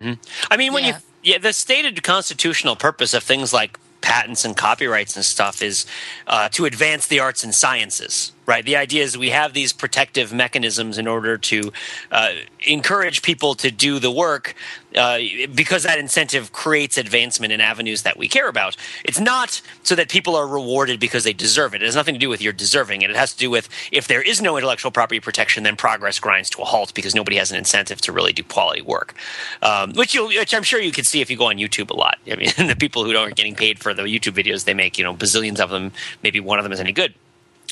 [0.00, 0.12] Mm-hmm.
[0.50, 0.96] I mean, when Yeah.
[1.22, 5.86] you yeah, the stated constitutional purpose of things like patents and copyrights and stuff is
[6.26, 8.64] uh, to advance the arts and sciences, right?
[8.64, 11.72] The idea is we have these protective mechanisms in order to
[12.10, 12.32] uh,
[12.66, 14.54] encourage people to do the work
[14.96, 15.18] uh,
[15.54, 18.76] because that incentive creates advancement in avenues that we care about.
[19.04, 21.82] It's not so that people are rewarded because they deserve it.
[21.82, 23.10] It has nothing to do with your deserving it.
[23.10, 26.50] It has to do with if there is no intellectual property protection, then progress grinds
[26.50, 29.14] to a halt because nobody has an incentive to really do quality work,
[29.62, 32.18] um, which which I'm sure you can see if you go on YouTube a lot.
[32.30, 35.04] I mean, the people who aren't getting paid for the YouTube videos they make, you
[35.04, 35.92] know, bazillions of them.
[36.22, 37.14] Maybe one of them is any good.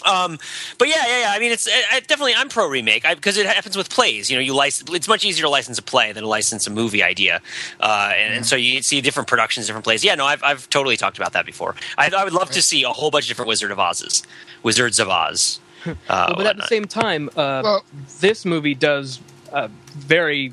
[0.04, 0.38] Um,
[0.78, 1.32] but yeah, yeah, yeah.
[1.32, 4.30] I mean, it's I, I definitely I'm pro remake because it happens with plays.
[4.30, 4.92] You know, you license.
[4.92, 7.40] It's much easier to license a play than to license a movie idea,
[7.80, 10.04] uh, and, and so you see different productions, different plays.
[10.04, 11.74] Yeah, no, I've I've totally talked about that before.
[11.98, 14.22] I, I would love to see a whole bunch of different Wizard of Oz's,
[14.62, 15.60] Wizards of Oz.
[15.86, 17.84] Uh, Well, but at the same time, uh, Well-
[18.20, 19.18] this movie does
[19.50, 20.52] uh, very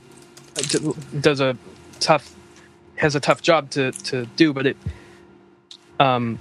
[1.19, 1.57] does a
[1.99, 2.33] tough
[2.95, 4.77] has a tough job to to do, but it
[5.99, 6.39] um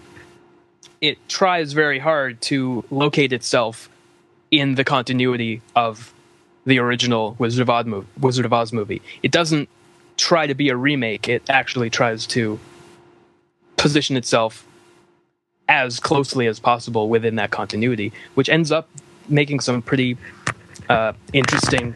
[1.09, 3.89] it tries very hard to locate itself
[4.51, 6.13] in the continuity of
[6.65, 8.07] the original Wizard of Oz movie.
[8.19, 9.03] Wizard of Oz movie.
[9.23, 9.69] It doesn't
[10.17, 11.29] try to be a remake.
[11.29, 12.59] It actually tries to
[13.77, 14.67] position itself
[15.69, 18.89] as closely as possible within that continuity, which ends up
[19.29, 20.17] making some pretty
[20.89, 21.95] uh, interesting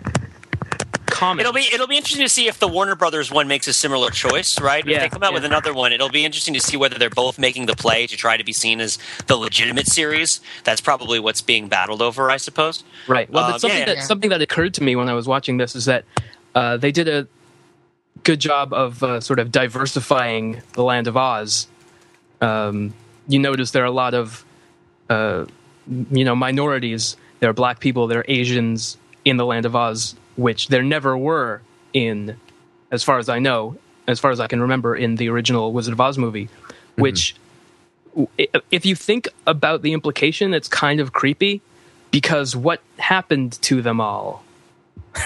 [1.21, 1.43] comments.
[1.43, 4.11] It'll be it'll be interesting to see if the Warner Brothers one makes a similar
[4.11, 4.87] choice, right?
[4.87, 7.39] if they come out with another one, it'll be interesting to see whether they're both
[7.39, 10.41] making the play to try to be seen as the legitimate series.
[10.65, 12.83] That's probably what's being battled over, I suppose.
[13.07, 13.31] Right.
[13.31, 14.03] Well, Um, but something yeah, that yeah.
[14.03, 16.05] something that occurred to me when I was watching this is that
[16.55, 17.29] uh, they did a
[18.25, 21.67] good job of uh, sort of diversifying the land of Oz.
[22.41, 22.95] Um,
[23.29, 24.45] you notice there are a lot of
[25.09, 25.45] uh,
[26.11, 27.17] you know minorities.
[27.41, 28.07] There are black people.
[28.07, 31.63] There are Asians in the land of Oz, which there never were
[31.93, 32.37] in,
[32.91, 35.93] as far as I know, as far as I can remember, in the original Wizard
[35.93, 36.47] of Oz movie.
[36.47, 37.03] Mm-hmm.
[37.03, 37.35] Which,
[38.71, 41.63] if you think about the implication, it's kind of creepy
[42.11, 44.45] because what happened to them all?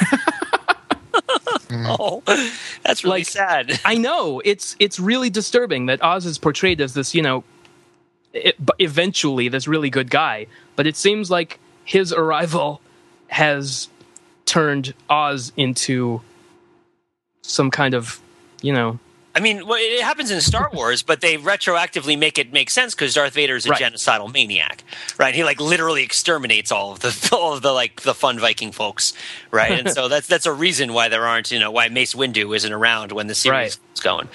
[1.70, 2.22] Oh,
[2.85, 3.81] that's really Like- sad.
[3.85, 7.43] I know it's it's really disturbing that Oz is portrayed as this, you know,
[8.33, 12.81] it, eventually this really good guy, but it seems like his arrival
[13.29, 13.89] has
[14.47, 16.20] turned Oz into
[17.42, 18.20] some kind of,
[18.62, 18.99] you know,
[19.36, 22.95] I mean, well, it happens in Star Wars, but they retroactively make it make sense
[22.95, 23.80] because Darth Vader is a Right.
[23.82, 24.84] genocidal maniac,
[25.18, 25.34] right?
[25.34, 29.12] He like literally exterminates all of the all of the like the fun Viking folks,
[29.51, 29.72] right?
[29.72, 32.72] And so that's that's a reason why there aren't you know why Mace Windu isn't
[32.72, 33.78] around when the series Right.
[33.95, 34.28] is going.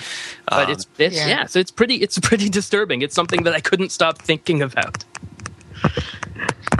[0.49, 1.27] but Um, it's it's yeah.
[1.27, 1.45] yeah.
[1.45, 3.01] so it's pretty it's pretty disturbing.
[3.01, 5.05] It's something that I couldn't stop thinking about.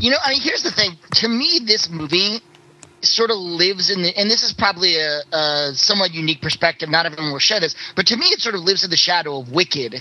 [0.01, 0.91] You know, I mean, here's the thing.
[1.15, 2.39] To me, this movie
[3.01, 6.89] sort of lives in the, and this is probably a, a somewhat unique perspective.
[6.89, 9.39] Not everyone will share this, but to me, it sort of lives in the shadow
[9.39, 9.95] of Wicked,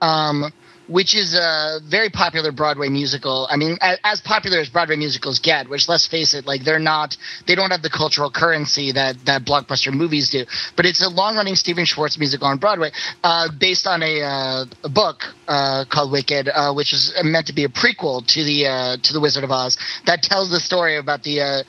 [0.00, 0.52] um,
[0.88, 3.48] which is a very popular Broadway musical.
[3.50, 5.68] I mean, as, as popular as Broadway musicals get.
[5.68, 7.16] Which, let's face it, like they're not,
[7.48, 10.44] they don't have the cultural currency that that blockbuster movies do.
[10.76, 12.92] But it's a long-running Stephen Schwartz musical on Broadway,
[13.24, 17.52] uh, based on a, uh, a book uh, called Wicked, uh, which is meant to
[17.52, 19.76] be a prequel to the uh, to the Wizard of Oz
[20.06, 21.62] that tells the story about the uh,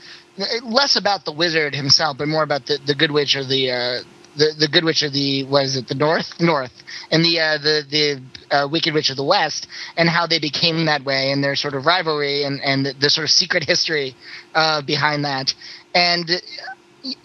[0.63, 3.99] less about the wizard himself, but more about the, the Good Witch or the uh,
[4.37, 6.73] the the Good Witch of the what is it the North North
[7.11, 9.67] and the uh, the the uh, Wicked Witch of the West
[9.97, 13.09] and how they became that way and their sort of rivalry and and the, the
[13.09, 14.15] sort of secret history
[14.53, 15.53] uh, behind that
[15.93, 16.29] and.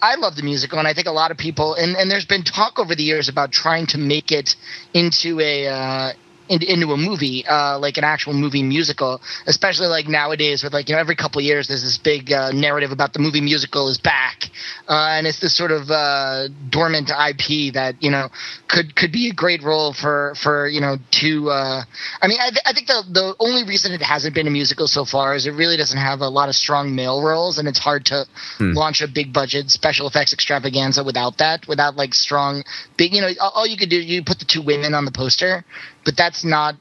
[0.01, 2.43] I love the musical, and I think a lot of people, and, and there's been
[2.43, 4.55] talk over the years about trying to make it
[4.93, 6.13] into a uh,
[6.49, 10.95] into a movie, uh, like an actual movie musical, especially like nowadays with like you
[10.95, 13.97] know every couple of years there's this big uh, narrative about the movie musical is
[13.97, 14.49] back,
[14.87, 18.29] uh, and it's this sort of uh, dormant IP that you know
[18.67, 21.49] could could be a great role for for you know to.
[21.49, 21.83] Uh,
[22.21, 24.87] I mean, I, th- I think the the only reason it hasn't been a musical
[24.87, 27.79] so far is it really doesn't have a lot of strong male roles, and it's
[27.79, 28.25] hard to
[28.59, 32.63] launch a big budget special effects extravaganza without that, without like strong
[32.97, 33.13] big.
[33.13, 35.63] You know, all you could do you put the two women on the poster,
[36.05, 36.75] but that's not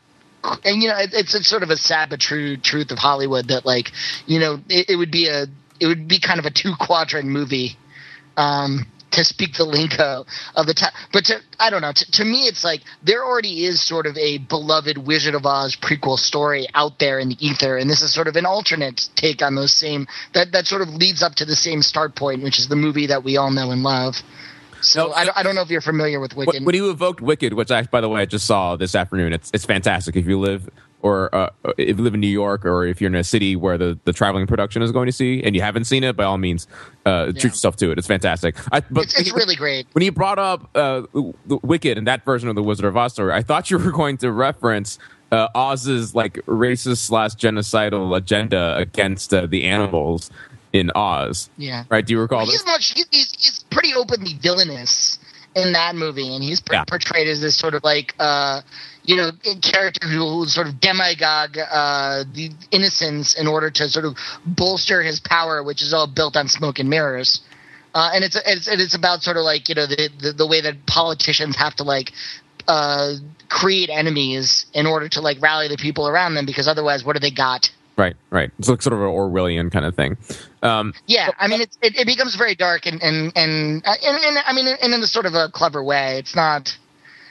[0.65, 3.49] and you know it, it's, it's sort of a sad but true truth of Hollywood
[3.49, 3.93] that like
[4.27, 5.47] you know it, it would be a
[5.81, 7.77] it would be kind of a two quadrant movie
[8.37, 10.25] um to speak the lingo
[10.57, 13.65] of the time but to I don't know to, to me it's like there already
[13.65, 17.77] is sort of a beloved Wizard of Oz prequel story out there in the ether
[17.77, 20.89] and this is sort of an alternate take on those same that that sort of
[20.89, 23.71] leads up to the same start point which is the movie that we all know
[23.71, 24.17] and love
[24.83, 27.21] so No, I, don't, I don't know if you're familiar with Wicked when you evoked
[27.21, 30.17] Wicked, which I, by the way, I just saw this afternoon, it's it's fantastic.
[30.17, 30.69] If you live
[31.03, 33.77] or uh, if you live in New York or if you're in a city where
[33.77, 36.39] the, the traveling production is going to see and you haven't seen it, by all
[36.39, 36.67] means,
[37.05, 37.99] uh, treat yourself to it.
[37.99, 38.57] It's fantastic.
[38.71, 42.25] I, but it's, it's really great when you brought up uh, the Wicked and that
[42.25, 44.99] version of the Wizard of Oz story, I thought you were going to reference
[45.33, 50.31] uh, Oz's like racist slash genocidal agenda against uh, the animals
[50.73, 51.51] in Oz.
[51.57, 51.85] Yeah.
[51.89, 52.05] Right?
[52.05, 52.57] Do you recall Well, this?
[52.63, 55.19] he's much he's, he's he's pretty openly villainous
[55.55, 56.85] in that movie, and he's per- Yeah.
[56.85, 58.63] portrayed as this sort of like uh,
[59.05, 64.17] you know character who sort of demagogue uh, the innocence in order to sort of
[64.47, 67.41] bolster his power, which is all built on smoke and mirrors.
[67.95, 70.63] Uh, and it's it's it's about sort of like you know the, the the way
[70.63, 72.13] that politicians have to like
[72.67, 73.13] uh,
[73.51, 77.21] create enemies in order to like rally the people around them because otherwise what do
[77.21, 77.71] they got?
[78.03, 78.51] Right, right.
[78.59, 80.17] It's like sort of an Orwellian kind of thing.
[80.61, 84.39] Um, Yeah, I mean, it, it, becomes very dark and and and, uh, and, and
[84.45, 86.19] I mean, and in a sort of a clever way.
[86.19, 86.77] It's not.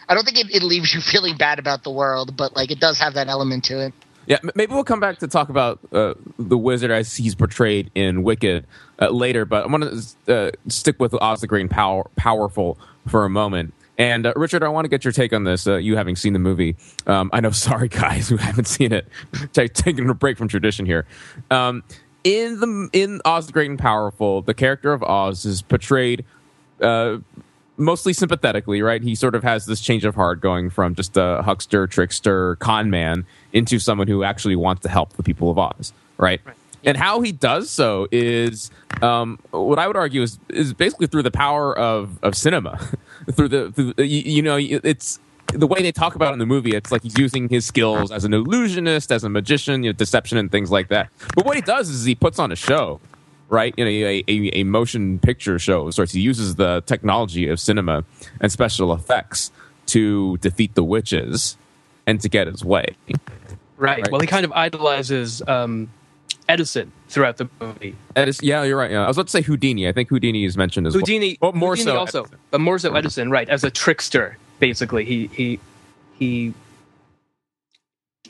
[0.08, 2.80] I don't think it, it leaves you feeling bad about the world, but like it
[2.80, 3.94] does have that element to it.
[4.28, 8.24] Yeah, maybe we'll come back to talk about uh, the wizard as he's portrayed in
[8.24, 8.66] Wicked
[9.02, 9.44] uh, later.
[9.44, 12.78] But I want to uh, stick with Oz the Great and Power, Powerful
[13.10, 13.74] for a moment.
[13.98, 15.68] And uh, Richard, I want to get your take on this.
[15.68, 16.76] Uh, you having seen the movie,
[17.08, 17.52] um, I know.
[17.62, 19.08] Sorry, guys who haven't seen it,
[19.54, 21.06] taking a break from tradition here.
[21.50, 21.84] Um,
[22.24, 26.26] in the in Oz the Great and Powerful, the character of Oz is portrayed
[26.82, 27.18] uh,
[27.78, 29.02] mostly sympathetically, right?
[29.02, 32.90] He sort of has this change of heart going from just a huckster, trickster, con
[32.90, 36.42] man into someone who actually wants to help the people of Oz, right?
[36.84, 38.72] And how he does so is
[39.02, 42.80] um, what I would argue is is basically through the power of, of cinema,
[43.34, 45.20] through the, through the you, you know it's
[45.54, 46.76] the way they talk about it in the movie.
[46.76, 50.38] It's like he's using his skills as an illusionist, as a magician, you know, deception
[50.38, 51.10] and things like that.
[51.36, 53.00] But what he does is he puts on a show,
[53.50, 53.74] right?
[53.78, 56.14] You know, a, a, a motion picture show of sorts.
[56.14, 58.04] He uses the technology of cinema
[58.40, 59.52] and special effects
[59.88, 61.58] to defeat the witches
[62.08, 62.96] and to get his way.
[63.78, 63.98] Right.
[64.02, 64.12] Right.
[64.12, 65.90] Well, he kind of idolizes um,
[66.52, 67.96] Edison throughout the movie.
[68.16, 68.92] Edison, yeah, you're right.
[68.92, 69.04] Yeah.
[69.04, 69.88] I was about to say Houdini.
[69.88, 71.52] I think Houdini is mentioned as Houdini, well.
[71.52, 71.98] Well, more Houdini so.
[71.98, 72.40] also, Edison.
[72.52, 73.48] but more so Edison, right?
[73.50, 75.60] As a trickster, basically, he he
[76.20, 76.54] he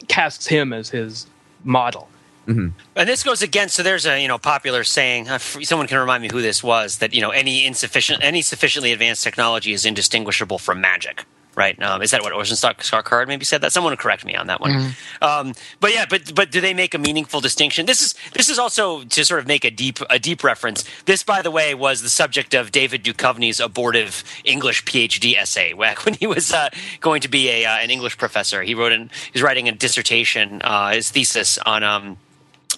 [0.07, 1.27] casts him as his
[1.63, 2.07] model.
[2.47, 3.75] And this goes against.
[3.75, 5.29] So there's a you know popular saying.
[5.29, 6.97] uh, Someone can remind me who this was.
[6.97, 11.23] That you know any insufficient, any sufficiently advanced technology is indistinguishable from magic.
[11.55, 11.81] Right?
[11.81, 13.71] Um, is that what Orson Scott Scott Card maybe said that?
[13.71, 14.95] Someone correct me on that one.
[15.21, 17.85] Um, but yeah, but but do they make a meaningful distinction?
[17.85, 20.83] This is this is also to sort of make a deep a deep reference.
[21.05, 26.05] This, by the way, was the subject of David Duchovny's abortive English PhD essay back
[26.05, 28.61] when he was uh, going to be a uh, an English professor.
[28.63, 31.83] He wrote an he's writing a dissertation, uh, his thesis on.
[31.83, 32.17] Um,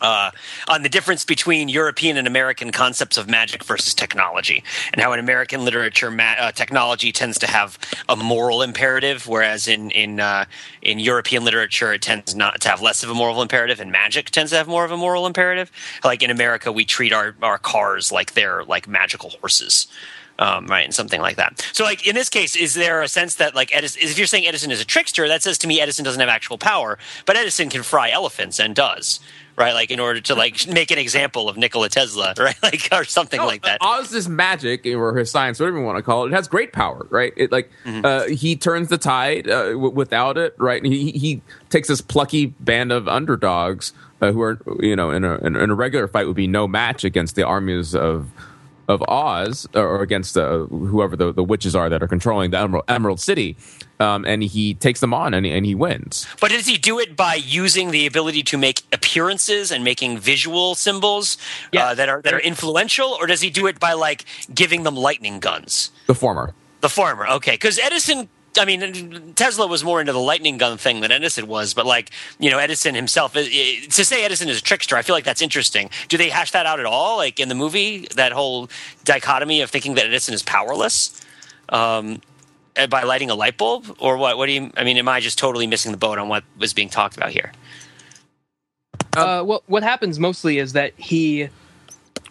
[0.03, 0.29] uh,
[0.67, 5.19] on the difference between European and American concepts of magic versus technology, and how in
[5.19, 7.79] American literature, ma- uh, technology tends to have
[8.09, 10.45] a moral imperative, whereas in in uh,
[10.81, 14.29] in European literature, it tends not to have less of a moral imperative, and magic
[14.29, 15.71] tends to have more of a moral imperative.
[16.03, 19.87] Like in America, we treat our our cars like they're like magical horses.
[20.43, 21.65] Um, right, and something like that.
[21.73, 24.01] So, like in this case, is there a sense that like Edison?
[24.03, 26.57] If you're saying Edison is a trickster, that says to me Edison doesn't have actual
[26.57, 29.19] power, but Edison can fry elephants and does
[29.55, 29.75] right?
[29.75, 32.55] Like in order to like make an example of Nikola Tesla, right?
[32.63, 33.77] Like or something No, like that.
[33.81, 37.05] Oz's magic or his science, whatever you want to call it, it has great power,
[37.11, 37.33] right?
[37.37, 38.03] It like Mm-hmm.
[38.03, 40.83] uh, he turns the tide uh, w- without it, right?
[40.83, 45.35] He he takes this plucky band of underdogs uh, who are you know in a
[45.37, 48.29] in a regular fight would be no match against the armies of
[48.87, 52.85] of Oz or against uh, whoever the, the witches are that are controlling the Emerald,
[52.87, 53.55] Emerald City,
[53.99, 56.27] um, and he takes them on and, he- and he wins.
[56.41, 60.75] But does he do it by using the ability to make appearances and making visual
[60.75, 61.37] symbols
[61.77, 64.95] uh, that are that are influential, or does he do it by like giving them
[64.95, 65.91] lightning guns?
[66.07, 66.53] The former.
[66.81, 68.27] The former, okay, because Edison.
[68.57, 72.11] I mean, Tesla was more into the lightning gun thing than Edison was, but like
[72.39, 73.35] you know, Edison himself.
[73.35, 75.89] i- i- To say Edison is a trickster, I feel like that's interesting.
[76.07, 78.07] Do they hash that out at all, like in the movie?
[78.15, 78.69] That whole
[79.05, 81.19] dichotomy of thinking that Edison is powerless
[81.69, 82.21] um,
[82.77, 84.37] uh, by lighting a light bulb, or what?
[84.37, 84.71] What do you?
[84.77, 87.31] I mean, am I just totally missing the boat on what was being talked about
[87.31, 87.51] here?
[89.15, 91.49] Uh, well, what happens mostly is that he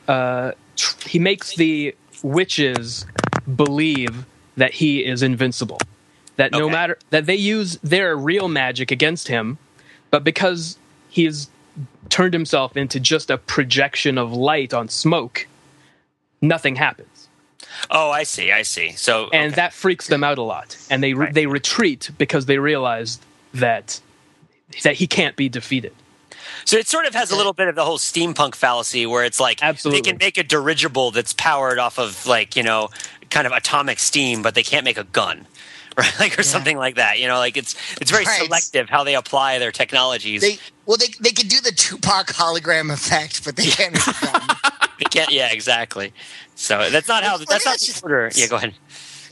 [0.09, 0.53] uh,
[1.07, 3.07] he makes the witches
[3.57, 4.25] believe
[4.57, 5.79] that he is invincible.
[6.37, 9.59] That no matter that they use their real magic against him,
[10.11, 10.79] but because
[11.11, 11.49] he has
[12.09, 15.47] turned himself into just a projection of light on smoke,
[16.41, 17.29] nothing happens,
[17.91, 18.53] Oh, I see.
[18.53, 18.93] I see.
[18.93, 19.57] So, and okay.
[19.57, 21.33] that freaks them out a lot, and they Right.
[21.33, 23.19] they retreat because they realize
[23.55, 24.01] that
[24.83, 25.93] that he can't be defeated.
[26.65, 29.41] so it sort of has a little bit of the whole steampunk fallacy, where it's
[29.41, 30.01] like Absolutely.
[30.01, 32.89] they can make a dirigible that's powered off of like you know
[33.31, 35.47] kind of atomic steam, but they can't make a gun.
[35.99, 37.19] Right, like or something like that.
[37.19, 38.43] You know, like it's it's very Right.
[38.43, 40.41] selective how they apply their technologies.
[40.41, 43.93] They well, they they could do the Tupac hologram effect, but they can't.
[43.93, 44.57] Make it done.
[44.99, 45.31] They can't.
[45.31, 46.15] Yeah, exactly.
[46.55, 47.37] So that's not how.
[47.37, 48.31] That's not order.
[48.35, 48.75] Yeah, go ahead.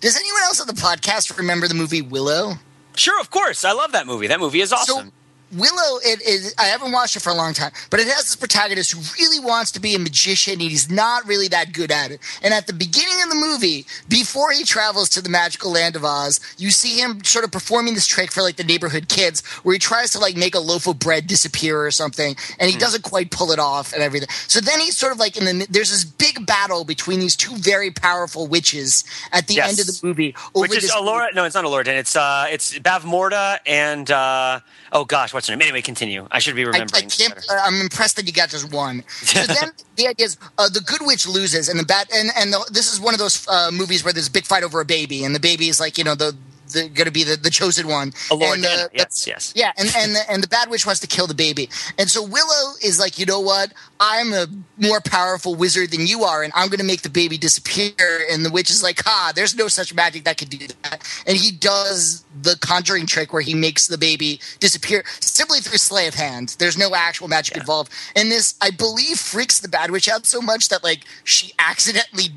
[0.00, 2.54] Does anyone else on the podcast remember the movie Willow?
[2.96, 3.64] Sure, of course.
[3.64, 4.26] I love that movie.
[4.26, 5.06] That movie is awesome.
[5.06, 5.12] So
[5.53, 6.55] Willow, it is.
[6.59, 9.40] I haven't watched it for a long time, but it has this protagonist who really
[9.44, 12.20] wants to be a magician, and he's not really that good at it.
[12.42, 16.05] And at the beginning of the movie, before he travels to the magical land of
[16.05, 19.72] Oz, you see him sort of performing this trick for like the neighborhood kids, where
[19.72, 22.74] he tries to like make a loaf of bread disappear or something, and Hmm.
[22.74, 24.28] he doesn't quite pull it off and everything.
[24.46, 25.66] So then he's sort of like in the.
[25.68, 29.70] There's this big battle between these two very powerful witches at the Yes.
[29.70, 30.34] end of the movie.
[30.55, 31.34] Which is Elora?
[31.34, 31.88] No, it's not Elora.
[31.88, 34.61] It's uh, it's Bavmorda and uh,
[34.92, 35.62] oh gosh, what's her name?
[35.62, 36.28] Anyway, continue.
[36.30, 37.09] I should be I, I remembering.
[37.09, 37.34] can't.
[37.49, 39.03] Uh, I'm impressed that you got just one.
[39.09, 42.53] So then the idea is uh, the good witch loses, and the bad and and
[42.53, 44.84] the, this is one of those uh, movies where there's a big fight over a
[44.84, 46.36] baby, and the baby is like you know the.
[46.73, 48.12] The going to be the, the chosen one.
[48.31, 49.53] Elora and, uh, yes, yes.
[49.57, 51.68] Yeah, and and the, and the bad witch wants to kill the baby,
[51.99, 53.73] and so Willow is like, you know what?
[53.99, 54.47] I'm a
[54.79, 57.93] more powerful wizard than you are, and I'm going to make the baby disappear.
[58.31, 61.07] And the witch is like, ha, there's no such magic that could do that.
[61.27, 66.09] And he does the conjuring trick where he makes the baby disappear simply through sleight
[66.09, 66.57] of hand.
[66.59, 67.93] There's no actual magic involved.
[68.16, 72.31] And this, I believe, freaks the bad witch out so much that like she accidentally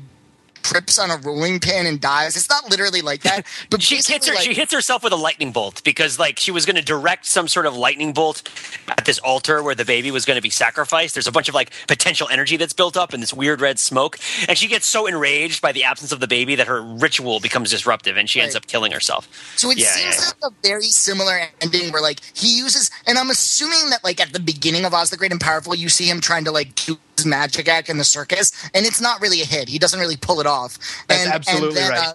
[0.64, 2.34] trips on a rolling pin and dies.
[2.36, 4.34] It's not literally like that, but she hits her.
[4.34, 7.26] like- she hits herself with a lightning bolt because, like, she was going to direct
[7.26, 8.42] some sort of lightning bolt
[8.88, 11.14] at this altar where the baby was going to be sacrificed.
[11.14, 14.18] There's a bunch of like potential energy that's built up in this weird red smoke,
[14.48, 17.70] and she gets so enraged by the absence of the baby that her ritual becomes
[17.70, 19.28] disruptive, and she ends up killing herself.
[19.56, 23.18] So it Yeah, seems yeah, like a very similar ending where like he uses and
[23.18, 26.08] I'm assuming that like at the beginning of Oz the Great and Powerful you see
[26.08, 29.44] him trying to like do magic act in the circus and it's not really a
[29.44, 29.68] hit.
[29.68, 30.78] He doesn't really pull it off.
[31.08, 32.08] That's and, absolutely and then, right.
[32.08, 32.12] Uh,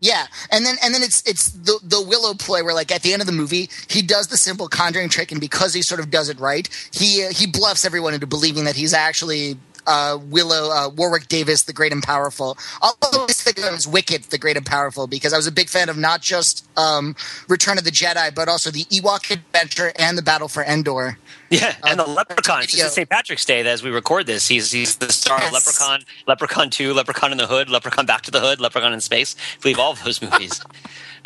[0.00, 3.14] yeah, and then and then it's it's the the Willow play where like at the
[3.14, 6.10] end of the movie he does the simple conjuring trick and because he sort of
[6.10, 9.56] does it right he uh, he bluffs everyone into believing that he's actually
[9.86, 12.56] uh, Willow uh, Warwick Davis the Great and Powerful.
[12.82, 15.52] I'll always think of him as Wicket the Great and Powerful because I was a
[15.52, 17.14] big fan of not just um,
[17.48, 21.18] Return of the Jedi but also the Ewok Adventure and the Battle for Endor.
[21.50, 22.62] Yeah, and the Uh, Leprechaun.
[22.64, 23.08] It's St.
[23.08, 24.48] Patrick's Day as we record this.
[24.48, 25.46] He's he's the star Yes.
[25.48, 29.00] of Leprechaun, Leprechaun Two, Leprechaun in the Hood, Leprechaun Back to the Hood, Leprechaun in
[29.00, 29.36] Space.
[29.58, 30.60] I believe all of those movies.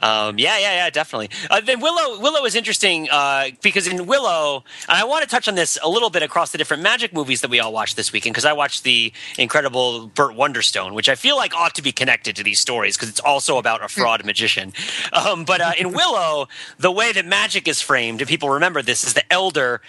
[0.02, 1.30] Um, yeah, yeah, yeah, definitely.
[1.50, 5.48] Uh, then Willow, Willow is interesting uh, because in Willow, and I want to touch
[5.48, 8.12] on this a little bit across the different magic movies that we all watched this
[8.12, 11.92] weekend because I watched the incredible Burt Wonderstone, which I feel like ought to be
[11.92, 14.72] connected to these stories because it's also about a fraud magician.
[15.12, 16.48] Um, but uh, in Willow,
[16.78, 19.80] the way that magic is framed, and people remember this, is the elder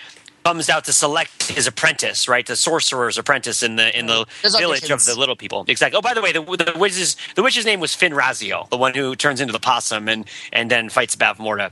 [0.44, 2.46] comes out to select his apprentice, right?
[2.46, 5.66] The sorcerer's apprentice in the in the There's village of the little people.
[5.68, 5.98] Exactly.
[5.98, 8.94] Oh, by the way, the, the witch's the witch's name was Fin Raziel, the one
[8.94, 11.72] who turns into the possum and and then fights Bavmorda.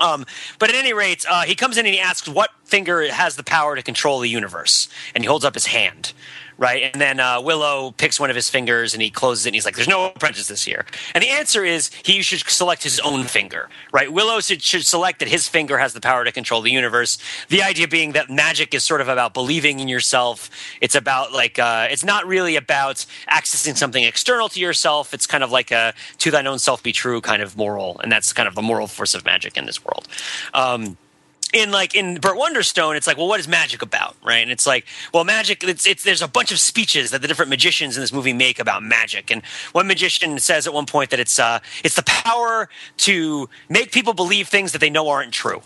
[0.00, 0.26] Um,
[0.58, 3.44] but at any rate, uh, he comes in and he asks what finger has the
[3.44, 6.12] power to control the universe, and he holds up his hand,
[6.62, 6.84] right?
[6.92, 9.48] And then uh, Willow picks one of his fingers and he closes it.
[9.48, 12.84] and He's like, "There's no apprentice this year," and the answer is he should select
[12.84, 14.10] his own finger, right?
[14.12, 17.18] Willow should, should select that his finger has the power to control the universe.
[17.48, 20.48] The idea being that magic is sort of about believing in yourself.
[20.80, 25.12] It's about like uh, it's not really about accessing something external to yourself.
[25.12, 28.12] It's kind of like a "to thine own self be true" kind of moral, and
[28.12, 30.06] that's kind of the moral force of magic in this world.
[30.54, 30.96] Um,
[31.52, 34.42] in like in Burt Wonderstone, it's like, well, what is magic about, right?
[34.42, 35.62] And it's like, well, magic.
[35.62, 38.58] It's, it's there's a bunch of speeches that the different magicians in this movie make
[38.58, 39.42] about magic, and
[39.72, 44.14] one magician says at one point that it's uh, it's the power to make people
[44.14, 45.62] believe things that they know aren't true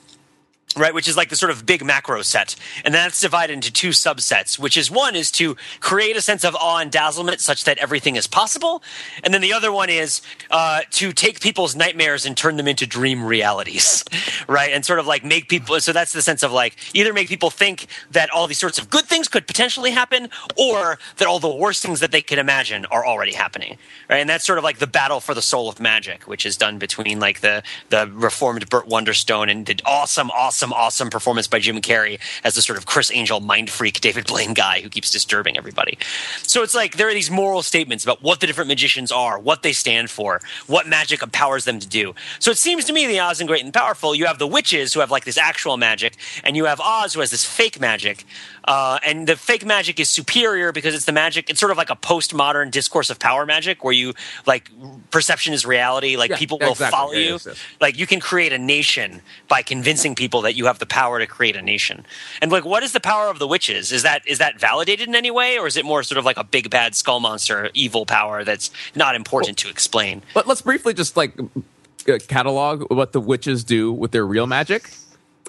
[0.77, 2.57] right which is like the sort of big macro set.
[2.85, 6.55] And that's divided into two subsets which is one is to create a sense of
[6.57, 8.83] awe and dazzlement such that everything is possible.
[9.25, 10.21] And then the other one is
[10.51, 14.05] uh, to take people's nightmares and turn them into dream realities
[14.49, 14.73] right?
[14.73, 17.51] And sort of like make people so that's the sense of like either make people
[17.51, 21.55] think that all these sorts of good things could potentially happen or that all the
[21.55, 24.19] worst things that they can imagine are already happening right?
[24.19, 26.79] And that's sort of like the battle for the soul of magic which is done
[26.79, 31.81] between like the the reformed burt wonderstone and the awesome awesome awesome performance by jim
[31.81, 35.57] carrey as the sort of criss angel mind freak david blaine guy who keeps disturbing
[35.57, 35.99] everybody.
[36.43, 39.63] So it's like there are these moral statements about what the different magicians are what
[39.63, 42.15] they stand for what magic empowers them to do.
[42.39, 44.95] So it seems to me the oz and great and powerful you have the witches
[44.95, 48.25] who have like this actual magic and you have oz who has this fake magic
[48.67, 51.91] uh, and the fake magic is superior because it's the magic it's sort of like
[51.91, 54.13] a postmodern discourse of power magic where you
[54.47, 54.71] like
[55.11, 56.91] perception is reality like Yeah, people will exactly.
[56.99, 57.59] follow you yes, yes.
[57.81, 61.27] like you can create a nation by convincing people that you have the power to
[61.27, 62.05] create a nation
[62.43, 65.15] and like what is the power of the witches is that is that validated in
[65.15, 68.05] any way or is it more sort of like a big bad skull monster evil
[68.07, 73.21] power that's not important to explain But let's briefly just like uh, catalog what the
[73.21, 74.91] witches do with their real magic.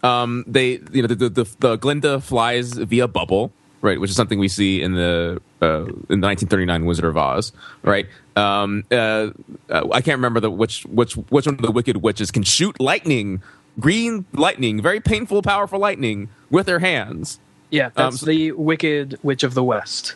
[0.04, 4.16] Um, they, you know, the, the, the, the Glinda flies via bubble, right, which is
[4.16, 8.06] something we see in the uh, in the 1939 Wizard of Oz, right?
[8.36, 9.30] Um, uh,
[9.70, 12.80] uh, I can't remember the which which which one of the wicked witches can shoot
[12.80, 13.42] lightning,
[13.80, 17.40] green lightning, very painful, powerful lightning with her hands.
[17.72, 20.14] Yeah, that's so- the Wicked Witch of the West.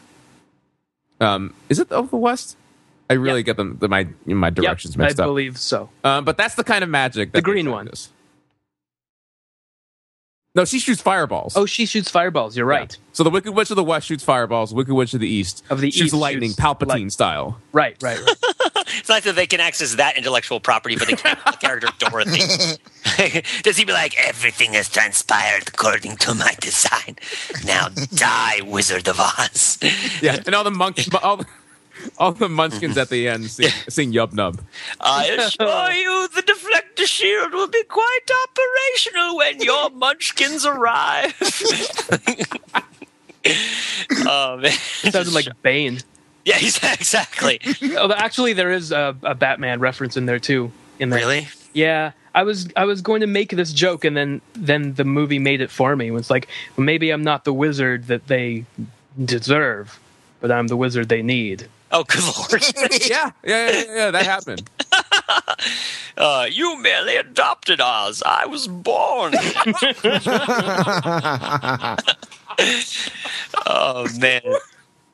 [1.19, 2.57] Um, is it of the West?
[3.09, 3.45] I really Yep.
[3.45, 5.25] get them the, my my directions Yep, I mixed up.
[5.27, 5.89] believe so.
[6.03, 7.31] Um, but that's the kind of magic.
[7.31, 7.85] That The green one.
[7.87, 8.09] practice.
[10.53, 11.55] No, she shoots fireballs.
[11.55, 12.57] Oh, she shoots fireballs.
[12.57, 12.79] You're Yeah.
[12.79, 12.97] right.
[13.13, 14.73] So the Wicked Witch of the West shoots fireballs.
[14.73, 17.61] Wicked Witch of the East Of the shoots East lightning, shoots Palpatine light- style.
[17.71, 18.35] Right, right, right.
[18.97, 22.41] it's not that they can access that intellectual property but they can't the character dorothy
[23.63, 27.15] does he be like everything has transpired according to my design
[27.63, 29.77] now die wizard of oz
[30.21, 31.45] Yeah, and all the monks, all the,
[32.17, 34.61] all the munchkins at the end sing, sing Yub Nub.
[34.99, 41.35] I assure you the deflector shield will be quite operational when your munchkins arrive.
[44.25, 44.71] oh, man.
[44.71, 45.99] Sounded like Bane.
[46.45, 47.59] Yeah, exactly.
[47.95, 50.71] Oh, actually, there is a, a Batman reference in there too.
[50.99, 51.47] In there, Really?
[51.73, 55.39] Yeah, I was I was going to make this joke, and then then the movie
[55.39, 56.07] made it for me.
[56.07, 58.65] It was like, well, maybe I'm not the wizard that they
[59.23, 59.99] deserve,
[60.39, 61.67] but I'm the wizard they need.
[61.91, 62.63] Oh, good lord.
[63.09, 64.69] Yeah, yeah, yeah, yeah, yeah, that happened.
[66.17, 68.21] Uh, you merely adopted Oz.
[68.25, 69.33] I was born.
[73.65, 74.41] oh, man.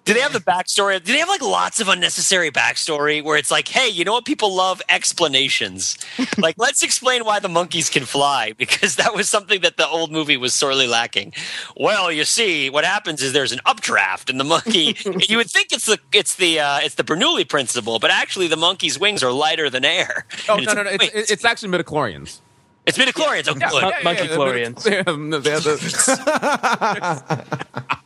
[0.07, 1.03] Do they have the backstory?
[1.03, 4.23] Do they have like lots of unnecessary backstory where it's like, hey, you know what?
[4.23, 5.97] People love explanations.
[6.37, 10.09] like, let's explain why the monkeys can fly because that was something that the old
[10.13, 11.33] movie was sorely lacking.
[11.75, 14.95] Well, you see, what happens is there's an updraft, and the monkey.
[15.27, 18.55] you would think it's the it's the uh, it's the Bernoulli principle, but actually the
[18.55, 20.25] monkey's wings are lighter than air.
[20.47, 20.89] Oh And no, no, no!
[20.91, 21.31] It's, wings.
[21.31, 22.39] it's actually midichlorians.
[22.85, 23.49] It's midichlorians.
[23.49, 23.81] Oh, good.
[23.81, 24.89] Mon- Monkey yeah, Chlorians.
[24.89, 25.51] Yeah, no, they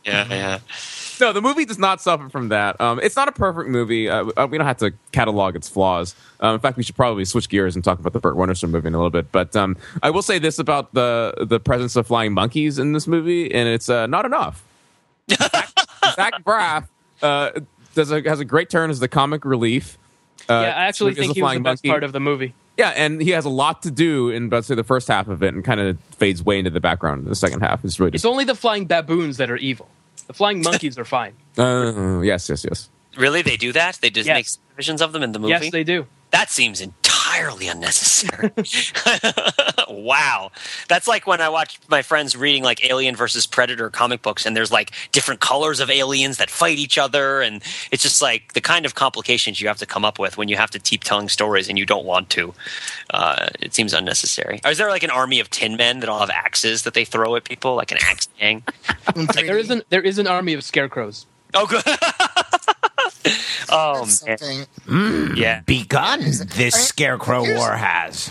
[0.04, 0.58] Yeah, yeah.
[1.22, 2.80] No, the movie does not suffer from that.
[2.80, 4.08] Um, it's not a perfect movie.
[4.08, 6.16] Uh, uh, we don't have to catalog its flaws.
[6.40, 8.88] Um, in fact, we should probably switch gears and talk about the Burt Wonderstone movie
[8.88, 9.30] in a little bit.
[9.30, 13.06] But um, I will say this about the the presence of flying monkeys in this
[13.06, 14.64] movie, and it's uh, not enough.
[15.30, 15.70] Zach,
[16.16, 16.88] Zach Braff
[17.22, 17.52] uh,
[17.94, 19.98] does a, has a great turn as the comic relief.
[20.50, 21.88] Uh, yeah, I actually think he was the best monkey.
[21.88, 22.52] part of the movie.
[22.76, 25.42] Yeah, and he has a lot to do in, let's say, the first half of
[25.42, 27.84] it, and kind of fades way into the background in the second half.
[27.84, 29.88] It's really It's just, only the flying baboons that are evil.
[30.26, 31.32] The flying monkeys are fine.
[31.58, 32.88] uh, yes, yes, yes.
[33.16, 33.98] Really, they do that?
[34.00, 34.36] They just Yes.
[34.36, 35.50] make visions of them in the movie.
[35.50, 36.06] Yes, they do.
[36.30, 38.50] That seems entirely unnecessary.
[39.88, 40.50] wow.
[40.88, 44.56] That's like when I watch my friends reading like Alien versus Predator comic books and
[44.56, 48.60] there's like different colors of aliens that fight each other and it's just like the
[48.60, 51.28] kind of complications you have to come up with when you have to keep telling
[51.28, 52.54] stories and you don't want to.
[53.10, 54.60] Uh, it seems unnecessary.
[54.66, 57.36] Is there like an army of tin men that all have axes that they throw
[57.36, 58.62] at people like an axe gang?
[59.34, 61.26] There is an there is an army of scarecrows.
[61.54, 61.82] Oh good.
[63.70, 64.38] oh man.
[64.38, 65.36] something.
[65.36, 65.60] Yeah.
[65.66, 68.30] Begun this scarecrow Here's- war has.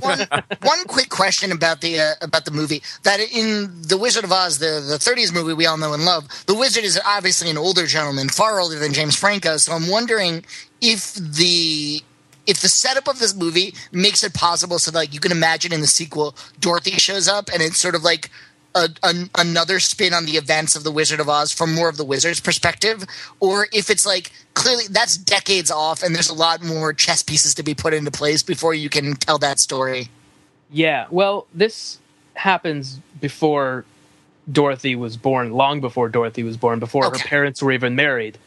[0.00, 0.26] One,
[0.62, 4.58] one quick question about the uh, about the movie that in the Wizard of Oz,
[4.58, 7.86] the the 30s movie we all know and love, the wizard is obviously an older
[7.86, 9.56] gentleman, far older than James Franco.
[9.56, 10.44] So I'm wondering
[10.80, 12.02] if the
[12.46, 15.80] if the setup of this movie makes it possible so like you can imagine in
[15.80, 18.30] the sequel Dorothy shows up and it's sort of like
[18.76, 21.96] a, an, another spin on the events of the Wizard of Oz from more of
[21.96, 23.04] the wizard's perspective,
[23.40, 27.54] or if it's like clearly that's decades off and there's a lot more chess pieces
[27.54, 30.08] to be put into place before you can tell that story.
[30.70, 31.98] Yeah, well, this
[32.34, 33.84] happens before
[34.50, 37.18] Dorothy was born, long before Dorothy was born, before Okay.
[37.18, 38.38] her parents were even married.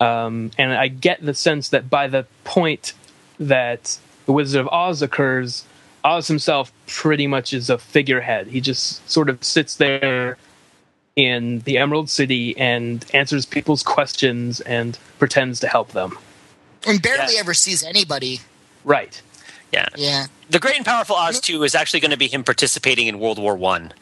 [0.00, 2.92] Um, and I get the sense that by the point
[3.40, 5.64] that the Wizard of Oz occurs,
[6.16, 8.46] Oz himself pretty much is a figurehead.
[8.48, 10.36] He just sort of sits there
[11.16, 16.16] in the Emerald City and answers people's questions and pretends to help them.
[16.86, 17.40] And barely Yeah.
[17.40, 18.40] ever sees anybody.
[18.84, 19.20] Right.
[19.72, 19.88] Yeah.
[19.96, 20.26] Yeah.
[20.50, 23.38] the Great and Powerful Oz two is actually going to be him participating in World
[23.38, 23.92] War One.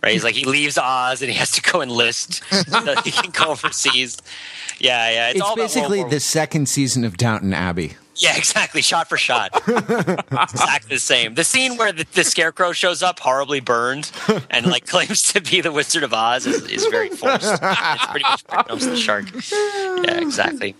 [0.00, 0.12] Right?
[0.12, 3.30] He's like he leaves Oz and he has to go enlist so that he can
[3.32, 4.16] go overseas.
[4.78, 5.28] Yeah, yeah.
[5.30, 7.96] It's, It's all about basically World War- the second season of Downton Abbey.
[8.18, 8.82] Yeah, exactly.
[8.82, 11.34] Shot for shot, exactly the same.
[11.34, 14.10] The scene where the, the scarecrow shows up, horribly burned,
[14.50, 17.46] and like claims to be the Wizard of Oz, is, is very forced.
[17.62, 19.26] It's pretty much where it comes to the shark.
[20.04, 20.74] Yeah, exactly.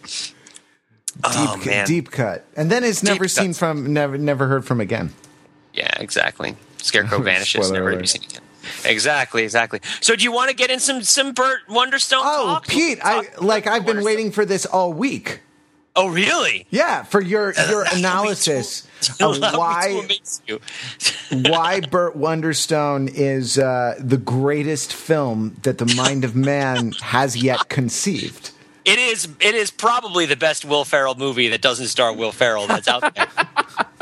[1.25, 3.59] Oh deep, man, deep cut, and then it's never Deep seen cuts.
[3.59, 5.13] from, never, never heard from again.
[5.75, 6.55] Yeah, exactly.
[6.79, 8.43] Scarecrow vanishes, never to be seen again.
[8.85, 9.81] Exactly, exactly.
[10.01, 12.67] So, do you want to get in some some Burt Wonderstone Oh, talk?
[12.69, 15.41] Pete, I like I've been waiting for this all week.
[15.99, 16.65] Oh, really?
[16.71, 18.87] Yeah, for your your to- analysis
[19.21, 20.07] of why
[21.33, 27.69] why Burt Wonderstone is uh, the greatest film that the mind of man has yet
[27.69, 28.53] conceived.
[28.85, 29.29] It is.
[29.41, 33.15] It is probably the best Will Ferrell movie that doesn't star Will Ferrell that's out
[33.15, 33.27] there.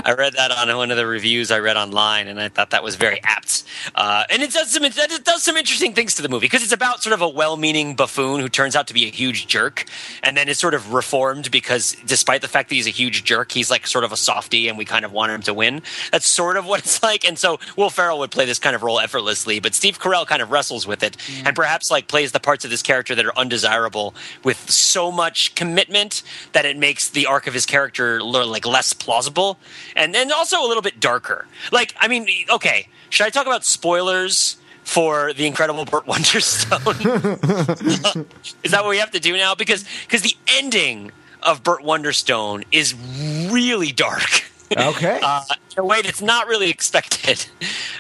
[0.07, 2.84] I read that on one of the reviews I read online, and I thought that
[2.84, 3.64] was very apt.
[3.92, 4.94] Uh, and it does some it
[5.24, 8.38] does some interesting things to the movie because it's about sort of a well-meaning buffoon
[8.38, 9.84] who turns out to be a huge jerk,
[10.22, 13.50] and then is sort of reformed because, despite the fact that he's a huge jerk,
[13.50, 15.82] he's like sort of a softie, and we kind of want him to win.
[16.12, 17.24] That's sort of what it's like.
[17.24, 20.40] And so Will Ferrell would play this kind of role effortlessly, but Steve Carell kind
[20.40, 23.36] of wrestles with it, and perhaps like plays the parts of this character that are
[23.36, 28.92] undesirable with so much commitment that it makes the arc of his character like less
[28.92, 29.59] plausible
[29.97, 33.64] and then also a little bit darker like i mean okay should i talk about
[33.64, 36.80] spoilers for the incredible Burt Wonderstone?
[38.64, 39.55] is that what we have to do now?
[39.55, 41.11] Because because the ending
[41.42, 42.94] of Burt Wonderstone is
[43.51, 44.44] really dark.
[44.76, 45.20] Okay.
[45.22, 45.42] uh,
[45.72, 47.47] in a way that's not really expected.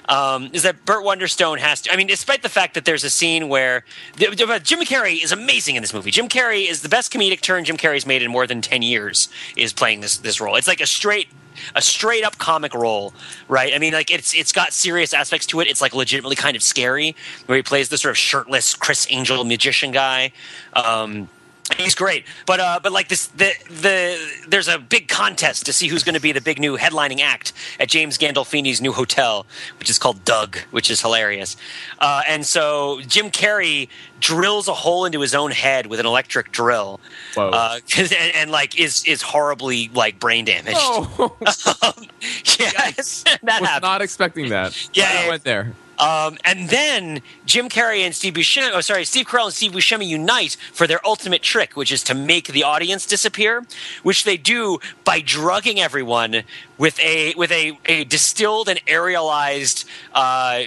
[0.08, 1.92] Um, is that Burt Wonderstone has to?
[1.92, 3.84] I mean, despite the fact that there's a scene where
[4.16, 6.10] Jim Carrey is amazing in this movie.
[6.10, 9.28] Jim Carrey is the best comedic turn Jim Carrey's made in more than ten years.
[9.56, 10.56] Is playing this this role.
[10.56, 11.28] It's like a straight
[11.74, 13.14] a straight up comic role,
[13.48, 13.74] right?
[13.74, 15.68] I mean, like it's it's got serious aspects to it.
[15.68, 19.44] It's like legitimately kind of scary, where he plays the sort of shirtless Criss Angel
[19.44, 20.32] magician guy.
[20.74, 21.28] Um,
[21.76, 25.88] He's great, but uh, but like this, the the there's a big contest to see
[25.88, 29.46] who's going to be the big new headlining act at James Gandolfini's new hotel,
[29.78, 31.56] which is called Doug, which is hilarious.
[31.98, 33.88] Uh, and so Jim Carrey
[34.20, 37.00] drills a hole into his own head with an electric drill,
[37.34, 37.50] Whoa.
[37.50, 40.76] uh, 'cause- and, and like is is horribly like brain damaged.
[40.80, 41.46] Oh, yeah,
[42.80, 43.82] that was happens.
[43.82, 44.88] not expecting that.
[44.94, 45.28] Yeah, I yeah.
[45.28, 45.72] went there.
[45.98, 50.06] Um, and then Jim Carrey and Steve Buscemi, oh sorry, Steve Carell and Steve Buscemi
[50.06, 53.64] unite for their ultimate trick, which is to make the audience disappear,
[54.02, 56.42] which they do by drugging everyone
[56.78, 60.64] with a with a, a distilled and aerialized uh,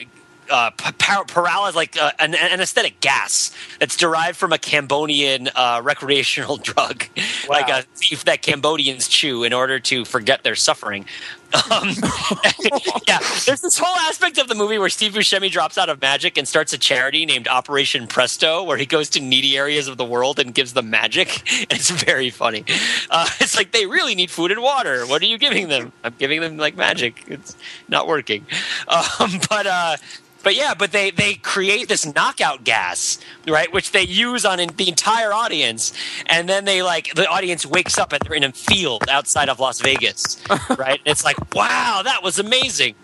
[0.50, 6.58] uh, par- paralysis, like uh, an anesthetic gas that's derived from a Cambodian uh, recreational
[6.64, 7.06] drug,
[7.48, 11.06] like a thief that Cambodians chew in order to forget their suffering.
[11.54, 11.90] Um,
[13.08, 16.38] yeah, there's this whole aspect of the movie where Steve Buscemi drops out of magic
[16.38, 20.06] and starts a charity named Operation Presto, where he goes to needy areas of the
[20.06, 21.42] world and gives them magic.
[21.62, 22.66] And it's very funny.
[23.10, 25.06] Uh, it's like they really need food and water.
[25.06, 25.92] What are you giving them?
[26.04, 27.24] I'm giving them like magic.
[27.28, 27.56] It's
[27.88, 28.46] not working.
[28.88, 29.98] Um, but uh,
[30.44, 34.70] but yeah, but they they create this knockout gas, right, which they use on in,
[34.78, 35.94] the entire audience,
[36.28, 39.60] and then they like the audience wakes up and they're in a field outside of
[39.60, 40.42] Las Vegas,
[40.78, 41.02] right?
[41.06, 42.96] it's like, wow, that was amazing.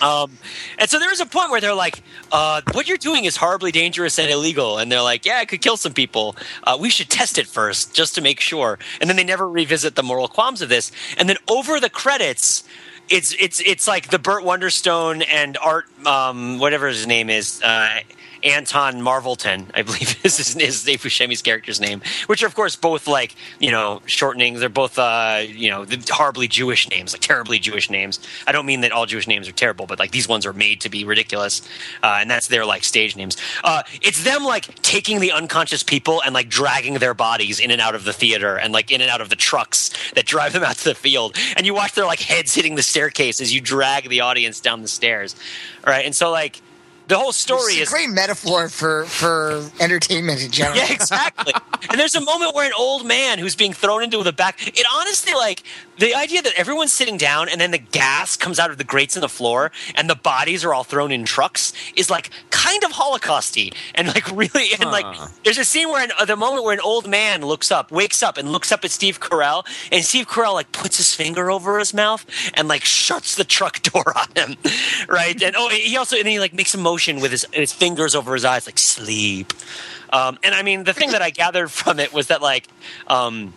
[0.00, 0.38] Um,
[0.78, 4.18] and so there's a point where they're like, uh, "What you're doing is horribly dangerous
[4.18, 6.36] and illegal," and they're like, "Yeah, it could kill some people.
[6.62, 9.96] Uh, we should test it first, just to make sure." And then they never revisit
[9.96, 10.92] the moral qualms of this.
[11.18, 12.62] And then over the credits,
[13.08, 17.60] it's it's it's like the Burt Wonderstone and Art, um, whatever his name is.
[17.62, 18.00] Uh,
[18.42, 22.76] Anton Marvelton, I believe is, is, is Dave Buscemi's character's name, which are of course
[22.76, 24.60] both like you know shortenings.
[24.60, 28.20] They're both uh, you know horribly Jewish names, like terribly Jewish names.
[28.46, 30.80] I don't mean that all Jewish names are terrible, but like these ones are made
[30.82, 31.62] to be ridiculous,
[32.02, 33.36] uh, and that's their like stage names.
[33.64, 37.80] Uh, it's them like taking the unconscious people and like dragging their bodies in and
[37.80, 40.62] out of the theater and like in and out of the trucks that drive them
[40.62, 43.60] out to the field, and you watch their like heads hitting the staircase as you
[43.60, 45.36] drag the audience down the stairs.
[45.86, 46.60] All right, and so like
[47.10, 50.70] the whole story it's is a great metaphor for for entertainment in general.
[50.80, 51.52] Yeah, exactly.
[51.90, 54.66] and there's a moment where an old man who's being thrown into the back.
[54.66, 55.64] It honestly, like
[55.98, 59.16] the idea that everyone's sitting down and then the gas comes out of the grates
[59.16, 62.92] in the floor and the bodies are all thrown in trucks is like kind of
[62.92, 65.04] holocausty and like really and like
[65.44, 68.22] there's a scene where an, uh, the moment where an old man looks up, wakes
[68.22, 71.78] up and looks up at Steve Carell and Steve Carell like puts his finger over
[71.78, 74.56] his mouth and like shuts the truck door on him,
[75.08, 75.42] right?
[75.42, 78.34] And oh, he also and he like makes a motion with his his fingers over
[78.34, 79.52] his eyes, like sleep.
[80.12, 82.68] Um, and I mean, the thing that I gathered from it was that like.
[83.06, 83.54] Um,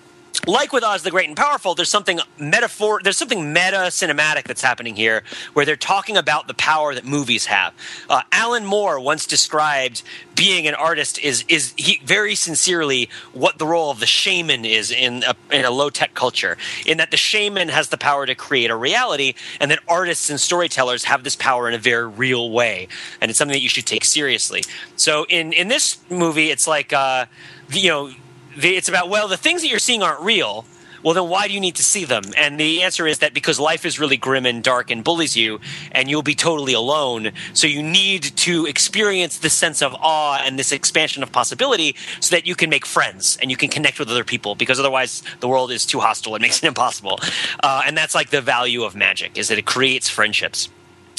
[0.47, 4.61] like with Oz the Great and Powerful, there's something metaphor, there's something meta cinematic that's
[4.61, 5.23] happening here,
[5.53, 7.73] where they're talking about the power that movies have.
[8.09, 10.03] Uh, Alan Moore once described
[10.35, 14.91] being an artist is is he very sincerely what the role of the shaman is
[14.91, 18.35] in a, in a low tech culture, in that the shaman has the power to
[18.35, 22.51] create a reality, and that artists and storytellers have this power in a very real
[22.51, 22.87] way,
[23.21, 24.63] and it's something that you should take seriously.
[24.95, 27.25] So in in this movie, it's like uh,
[27.71, 28.11] you know
[28.55, 30.65] it's about well the things that you're seeing aren't real.
[31.03, 32.23] Well then why do you need to see them?
[32.37, 35.59] And the answer is that because life is really grim and dark and bullies you
[35.91, 37.31] and you'll be totally alone.
[37.53, 42.35] So you need to experience this sense of awe and this expansion of possibility so
[42.35, 45.47] that you can make friends and you can connect with other people because otherwise the
[45.49, 47.19] world is too hostile it makes it impossible.
[47.61, 50.69] Uh, and that's like the value of magic is that it creates friendships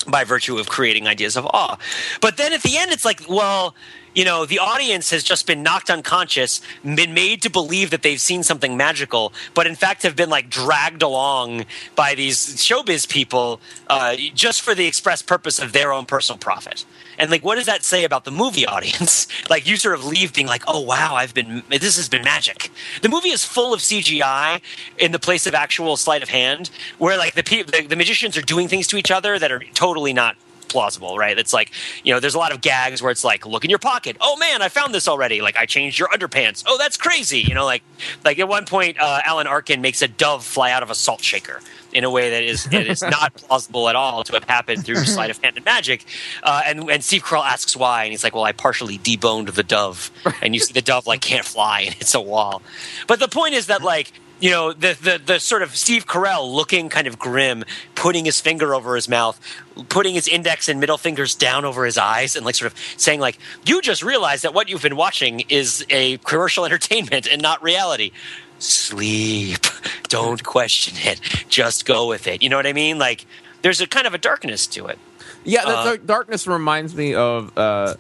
[0.09, 1.79] by virtue of creating ideas of awe.
[2.21, 3.75] But then at the end it's like well
[4.15, 8.21] you know, the audience has just been knocked unconscious, been made to believe that they've
[8.21, 11.65] seen something magical, but in fact have been like dragged along
[11.97, 16.85] by these showbiz people uh, just for the express purpose of their own personal profit.
[17.19, 19.27] And like, what does that say about the movie audience?
[19.51, 22.71] like, you sort of leave being like, "Oh wow, I've been this has been magic."
[23.03, 24.61] The movie is full of CGI
[24.99, 28.43] in the place of actual sleight of hand, where like the the, the magicians are
[28.43, 30.37] doing things to each other that are totally not
[30.69, 31.39] plausible, right?
[31.39, 31.73] It's like,
[32.05, 34.17] you know, there's a lot of gags where it's like, look in your pocket.
[34.21, 35.41] Oh man, I found this already.
[35.41, 36.65] Like I changed your underpants.
[36.67, 37.41] Oh, that's crazy.
[37.41, 37.83] You know, like
[38.25, 41.23] like at one point, uh, Alan Arkin makes a dove fly out of a salt
[41.23, 41.61] shaker
[41.93, 44.97] in a way that is that is not plausible at all to have happened through
[45.05, 46.05] sleight of hand and magic.
[46.43, 49.63] Uh, and and Steve Carell asks why, and he's like, "Well, I partially deboned the
[49.63, 50.11] dove,"
[50.43, 52.63] and you see the dove like can't fly and hits a wall.
[53.07, 56.53] But the point is that like you know the, the the sort of Steve Carell
[56.53, 57.65] looking kind of grim,
[57.95, 59.41] putting his finger over his mouth,
[59.89, 63.21] putting his index and middle fingers down over his eyes, and like sort of saying
[63.21, 67.63] like, "You just realized that what you've been watching is a commercial entertainment and not
[67.63, 68.11] reality."
[68.59, 69.59] Sleep.
[70.09, 71.21] Don't question it.
[71.49, 72.43] Just go with it.
[72.43, 72.99] You know what I mean?
[72.99, 73.27] Like,
[73.63, 74.99] there's a kind of a darkness to it.
[75.45, 77.95] Yeah, the, Uh, the darkness reminds me of uh,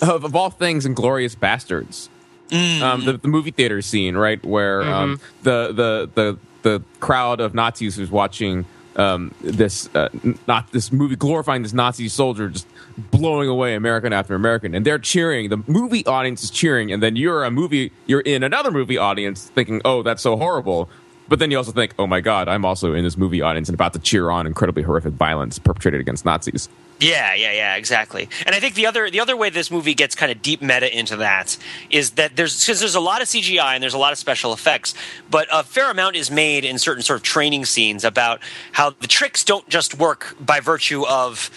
[0.00, 2.08] of, of all things, Inglourious Basterds.
[2.52, 7.54] Um, the, the movie theater scene, right, where um, the, the the the crowd of
[7.54, 10.08] Nazis who's watching um, this uh,
[10.46, 12.66] not this movie glorifying this Nazi soldier just
[13.10, 15.48] blowing away American after American, and they're cheering.
[15.48, 19.48] The movie audience is cheering, and then you're a movie, you're in another movie audience
[19.54, 20.90] thinking, "Oh, that's so horrible."
[21.28, 23.74] But then you also think, "Oh my God, I'm also in this movie audience and
[23.74, 26.68] about to cheer on incredibly horrific violence perpetrated against Nazis."
[27.02, 28.28] Yeah, yeah, yeah, exactly.
[28.46, 30.96] And I think the other the other way this movie gets kind of deep meta
[30.96, 31.56] into that
[31.90, 34.52] is that there's because there's a lot of CGI and there's a lot of special
[34.52, 34.94] effects,
[35.30, 38.40] but a fair amount is made in certain sort of training scenes about
[38.70, 41.50] how the tricks don't just work by virtue of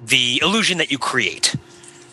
[0.00, 1.56] the illusion that you create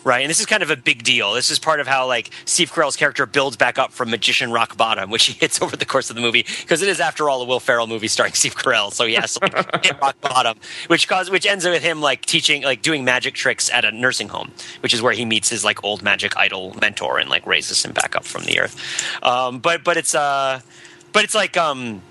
[0.04, 0.20] right?
[0.20, 1.32] And this is kind of a big deal.
[1.34, 4.76] This is part of how like Steve Carell's character builds back up from magician rock
[4.76, 7.42] bottom, which he hits over the course of the movie, because it is, after all,
[7.42, 8.92] a Will Ferrell movie starring Steve Carell.
[8.92, 12.24] So he has to like, hit rock bottom, which cause which ends with him like
[12.26, 15.64] teaching, like doing magic tricks at a nursing home, which is where he meets his
[15.64, 18.76] like old magic idol mentor and like raises him back up from the earth.
[19.22, 20.60] Um, but but it's uh,
[21.12, 22.02] but it's like um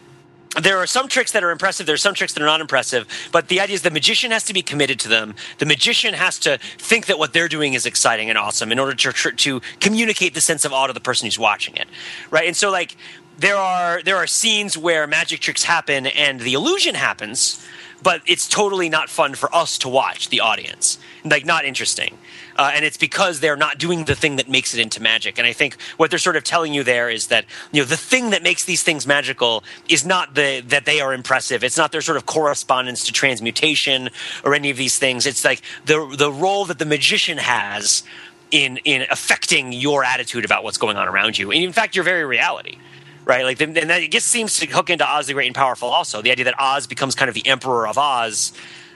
[0.61, 1.85] there are some tricks that are impressive.
[1.85, 3.07] There are some tricks that are not impressive.
[3.31, 5.35] But the idea is the magician has to be committed to them.
[5.59, 8.95] The magician has to think that what they're doing is exciting and awesome in order
[8.95, 11.87] to to communicate the sense of awe to the person who's watching it,
[12.31, 12.47] right?
[12.47, 12.97] And so like
[13.37, 17.63] there are there are scenes where magic tricks happen and the illusion happens,
[18.01, 20.97] but it's totally not fun for us to watch, the audience.
[21.23, 22.17] Like not interesting
[22.59, 25.37] uh, and it's because they're not doing the thing that makes it into magic.
[25.37, 27.95] And I think what they're sort of telling you there is that you know the
[27.95, 31.63] thing that makes these things magical is not the that they are impressive.
[31.63, 34.09] It's not their sort of correspondence to transmutation
[34.43, 35.25] or any of these things.
[35.25, 38.03] It's like the the role that the magician has
[38.51, 42.03] in in affecting your attitude about what's going on around you, and in fact, your
[42.03, 42.77] very reality
[43.25, 43.43] right?
[43.43, 46.19] Like, and that I guess seems to hook into Oz the Great and Powerful also.
[46.23, 48.53] The idea that Oz becomes kind of the emperor of Oz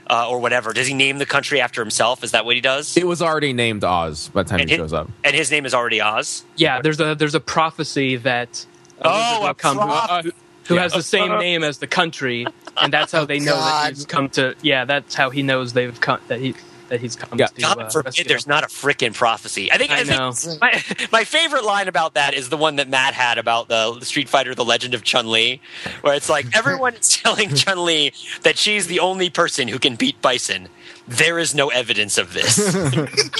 [0.07, 0.73] uh, or whatever.
[0.73, 2.23] Does he name the country after himself?
[2.23, 2.95] Is that what he does?
[2.97, 5.09] It was already named Oz by the time and he his, shows up.
[5.23, 6.43] And his name is already Oz.
[6.55, 8.65] Yeah, there's a there's a prophecy that
[8.99, 10.31] a Oh, a come who, proph- who-
[10.67, 12.45] who has the same name as the country,
[12.81, 14.55] and that's how they know that he's come to.
[14.61, 16.55] Yeah, that's how he knows they've come that he
[16.89, 17.47] that he's come Yeah.
[17.47, 17.61] to.
[17.61, 19.71] God uh, forbid rescue there's not a frickin' prophecy.
[19.71, 20.31] I think, I, I know.
[20.31, 23.95] think my, my favorite line about that is the one that Matt had about the,
[23.99, 25.61] the Street Fighter The Legend of Chun Li,
[26.01, 28.13] where it's like everyone is telling Chun Li
[28.43, 30.67] that she's the only person who can beat Bison.
[31.07, 32.57] There is no evidence of this.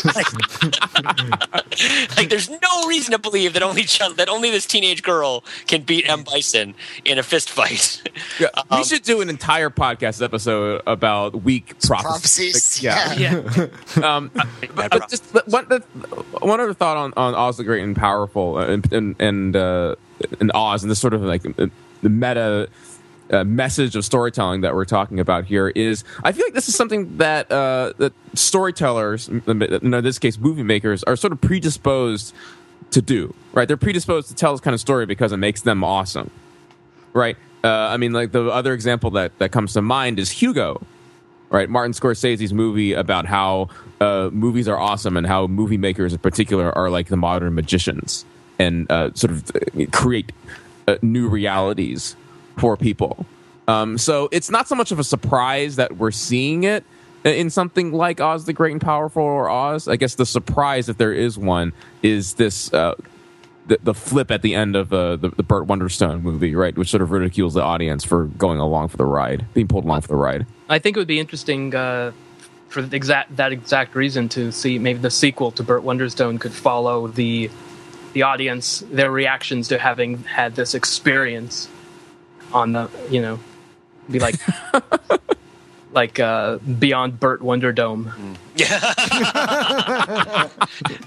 [0.04, 0.28] like,
[2.18, 5.82] like, there's no reason to believe that only Chun, that only this teenage girl can
[5.84, 8.02] beat M Bison in a fist fight.
[8.40, 12.80] Yeah, we Um, should do an entire podcast episode about weak prophecies.
[12.80, 12.84] Prophecies.
[12.84, 13.14] Yeah.
[13.14, 13.68] Yeah.
[13.98, 14.32] Yeah, Um,
[14.76, 15.80] but, but just but one, the,
[16.42, 19.96] one other thought on, on Oz the Great and Powerful uh, and and and, uh,
[20.40, 21.68] and Oz and this sort of like uh,
[22.02, 22.68] the meta
[23.32, 26.76] uh, message of storytelling that we're talking about here is I feel like this is
[26.76, 32.34] something that uh, that storytellers, in this case movie makers, are sort of predisposed
[32.92, 33.34] to do.
[33.54, 36.30] Right, they're predisposed to tell this kind of story because it makes them awesome.
[37.14, 37.38] Right.
[37.64, 40.86] Uh, I mean, like the other example that, that comes to mind is Hugo,
[41.50, 41.70] right?
[41.70, 43.70] Martin Scorsese's movie about how
[44.02, 48.26] uh, movies are awesome and how movie makers in particular are like the modern magicians
[48.60, 50.34] and uh, sort of uh, create
[51.02, 52.18] new realities
[52.58, 53.26] for people.
[53.68, 56.84] Um, so it's not so much of a surprise that we're seeing it
[57.24, 59.88] in something like Oz the Great and Powerful or Oz.
[59.88, 62.74] I guess the surprise, if there is one, is this.
[62.74, 62.96] Uh,
[63.66, 66.90] the, the flip at the end of uh, the, the Burt Wonderstone movie, right, which
[66.90, 70.10] sort of ridicules the audience for going along for the ride, being pulled along for
[70.10, 70.46] the ride.
[70.68, 72.12] I think it would be interesting uh,
[72.68, 77.08] for exact that exact reason to see maybe the sequel to Burt Wonderstone could follow
[77.08, 77.50] the
[78.14, 81.70] the audience their reactions to having had this experience
[82.54, 83.40] on the you know
[84.10, 84.36] be like
[85.94, 88.14] like uh, beyond Burt Wonderdome.
[88.56, 88.70] Yeah,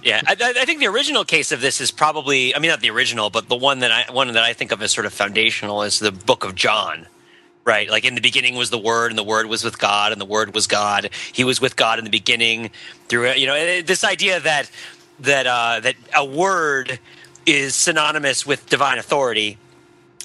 [0.03, 0.21] yeah.
[0.27, 3.31] I I think the original case of this is probably, I mean, not the original,
[3.31, 6.01] but the one that I one that I think of as sort of foundational is
[6.01, 7.07] the Book of John.
[7.65, 10.21] Right, like in the beginning was the Word, and the Word was with God, and
[10.21, 11.11] the Word was God.
[11.33, 12.71] He was with God in the beginning.
[13.07, 14.69] Through you know eh, this idea that
[15.21, 16.99] that uh, that a word
[17.47, 19.57] is synonymous with divine authority,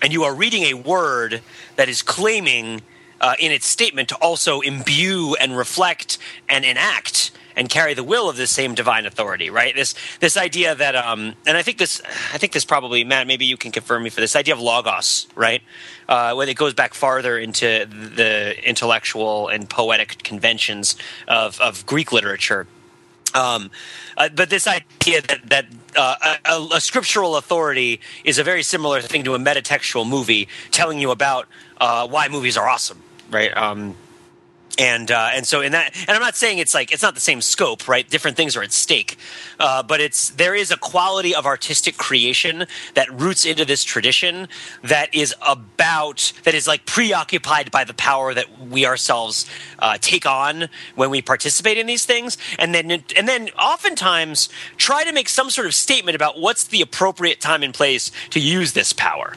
[0.02, 1.42] and you are reading a word
[1.76, 2.82] that is claiming
[3.20, 6.18] uh, in its statement to also imbue and reflect
[6.50, 9.76] and enact and carry the will of the same divine authority right?
[9.76, 12.02] This this idea that um and i think this
[12.34, 15.28] i think this probably matt maybe you can confirm me for this idea of logos
[15.36, 15.62] right?
[16.08, 20.96] Uh, when it goes back farther into the intellectual and poetic conventions
[21.28, 22.68] of, of greek literature
[23.34, 23.72] um,
[24.18, 25.66] uh, but this idea that that
[25.96, 31.00] uh, a, a scriptural authority is a very similar thing to a metatextual movie telling
[31.00, 31.48] you about
[31.80, 33.56] uh, why movies are awesome, right?
[33.56, 33.96] Um,
[34.78, 37.22] and uh, and so in that, and I'm not saying it's like it's not the
[37.22, 38.08] same scope, right?
[38.10, 39.18] Different things are at stake,
[39.60, 44.48] uh, but it's there is a quality of artistic creation that roots into this tradition
[44.84, 49.46] that is about that is like preoccupied by the power that we ourselves
[49.80, 55.04] uh, take on when we participate in these things, and then and then oftentimes try
[55.04, 58.74] to make some sort of statement about what's the appropriate time and place to use
[58.74, 59.34] this power.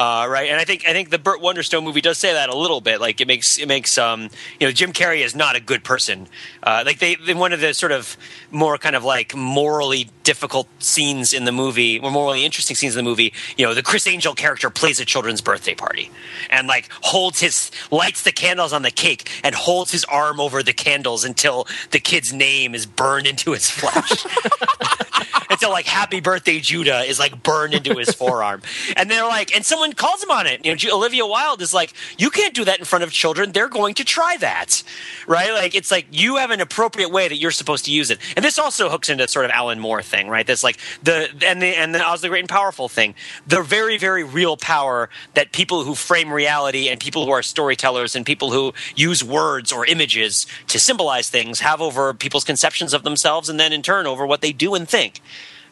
[0.00, 0.48] Uh, right?
[0.48, 3.02] And I think I think the Burt Wonderstone movie does say that a little bit.
[3.02, 6.26] Like it makes it makes um, you know Jim Carrey is not a good person.
[6.62, 8.16] Uh, like they in one of the sort of
[8.50, 13.04] more kind of like morally difficult scenes in the movie, or morally interesting scenes in
[13.04, 13.32] the movie.
[13.56, 16.08] You know, the Criss Angel character plays a children's birthday party
[16.50, 20.62] and like holds his lights the candles on the cake and holds his arm over
[20.62, 24.24] the candles until the kid's name is burned into his flesh.
[25.50, 28.62] until like "Happy Birthday Judah" is like burned into his forearm,
[28.96, 30.64] and they're like, and someone calls him on it.
[30.64, 33.52] You know, Olivia Wilde is like, "You can't do that in front of children.
[33.52, 34.82] They're going to try that,
[35.26, 38.18] right?" Like it's like you have an appropriate way that you're supposed to use it,
[38.36, 40.46] and this also hooks into sort of Alan Moore thing, right?
[40.46, 43.14] That's like the and the and the Oz the Great and Powerful thing,
[43.46, 48.16] the very very real power that people who frame reality and people who are storytellers
[48.16, 53.02] and people who use words or images to symbolize things have over people's conceptions of
[53.02, 55.20] themselves, and then in turn over what they do and think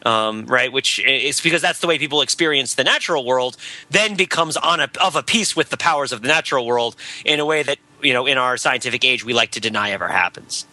[0.05, 0.72] um, right?
[0.72, 3.57] Which is because that's the way people experience the natural world.
[3.90, 7.40] Then becomes on a, of a piece with the powers of the natural world in
[7.40, 10.66] a way that you know in our scientific age we like to deny ever happens,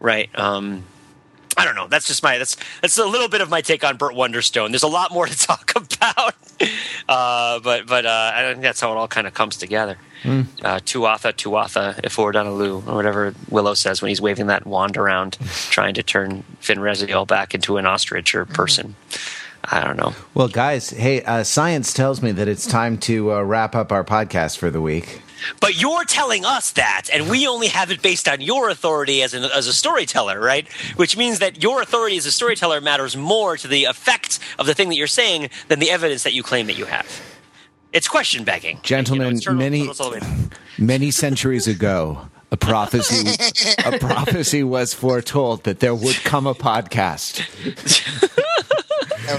[0.00, 0.28] right?
[0.38, 0.84] Um,
[1.56, 1.86] I don't know.
[1.88, 4.70] That's just my that's that's a little bit of my take on Burt Wonderstone.
[4.70, 6.34] There's a lot more to talk about,
[7.08, 9.98] uh, but but uh, I think that's how it all kind of comes together.
[10.24, 15.32] Uh, tuatha, tuatha, ifordanalu, or whatever Willow says when he's waving that wand around,
[15.70, 18.94] trying to turn Fin Fin Raziel back into an ostrich or person.
[19.64, 20.14] I don't know.
[20.34, 24.04] Well, guys, hey, uh, science tells me that it's time to uh, wrap up our
[24.04, 25.22] podcast for the week.
[25.60, 29.34] But you're telling us that, and we only have it based on your authority as,
[29.34, 30.66] an, as a storyteller, right?
[30.96, 34.74] Which means that your authority as a storyteller matters more to the effect of the
[34.74, 37.06] thing that you're saying than the evidence that you claim that you have.
[37.92, 40.26] It's question begging, Gentlemen, it's turtle- many turtles all the way.
[40.78, 43.30] many centuries ago, a prophecy
[43.84, 47.42] a prophecy was foretold that there would come a podcast.
[49.26, 49.38] Well,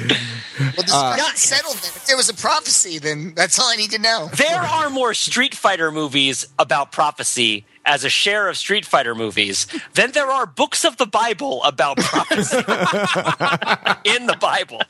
[0.85, 1.77] this Uh, is settled.
[1.77, 1.91] Then.
[1.95, 4.29] If there was a prophecy, then that's all I need to know.
[4.35, 9.67] There are more Street Fighter movies about prophecy as a share of Street Fighter movies
[9.95, 12.57] than there are books of the Bible about prophecy
[14.05, 14.81] in the Bible.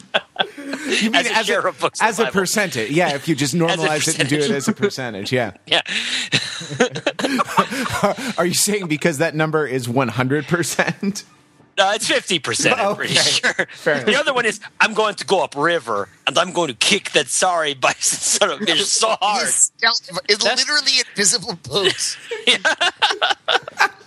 [1.01, 2.39] You mean As a share of books as the a Bible.
[2.41, 2.91] percentage?
[2.91, 5.31] Yeah, if you just normalize it and do it as a percentage.
[5.31, 5.51] Yeah.
[5.67, 5.81] Yeah.
[8.37, 11.23] Are you saying because that number is one hundred percent?
[11.77, 12.79] Uh, it's fifty percent.
[12.79, 13.51] I'm pretty sure.
[13.73, 14.21] Fair the enough.
[14.21, 17.27] other one is I'm going to go up river and I'm going to kick that
[17.27, 19.47] sorry bison son of a bitch so hard.
[19.47, 19.71] It's,
[20.29, 22.15] it's literally invisible boats.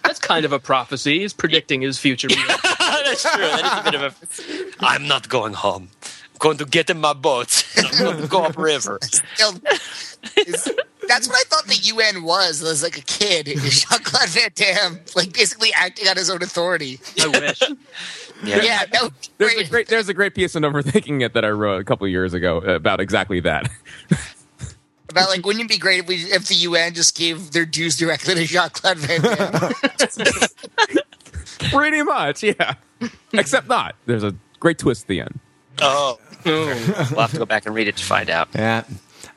[0.04, 1.18] That's kind of a prophecy.
[1.20, 2.28] He's predicting his future.
[2.62, 3.42] That's true.
[3.42, 4.84] That is a bit of a.
[4.84, 5.88] I'm not going home.
[6.04, 7.66] I'm going to get in my boat.
[7.76, 8.98] and I'm going to go up river.
[9.02, 9.54] Still,
[10.36, 10.70] is-
[11.08, 12.62] that's what I thought the UN was.
[12.62, 17.00] Was like a kid, Jean Claude Van Damme, like basically acting on his own authority.
[17.20, 17.62] I wish.
[18.44, 18.60] Yeah.
[18.62, 19.70] Yeah, that would be There's a great.
[19.70, 22.34] great there's a great piece on overthinking it that I wrote a couple of years
[22.34, 23.70] ago about exactly that.
[25.08, 27.96] About like, wouldn't it be great if we if the UN just gave their dues
[27.96, 29.72] directly to Jean Claude Van Damme?
[31.70, 32.74] Pretty much, yeah.
[33.32, 33.94] Except not.
[34.04, 35.40] There's a great twist at the end.
[35.80, 36.18] Oh.
[36.44, 36.74] we'll
[37.20, 38.48] have to go back and read it to find out.
[38.54, 38.84] Yeah.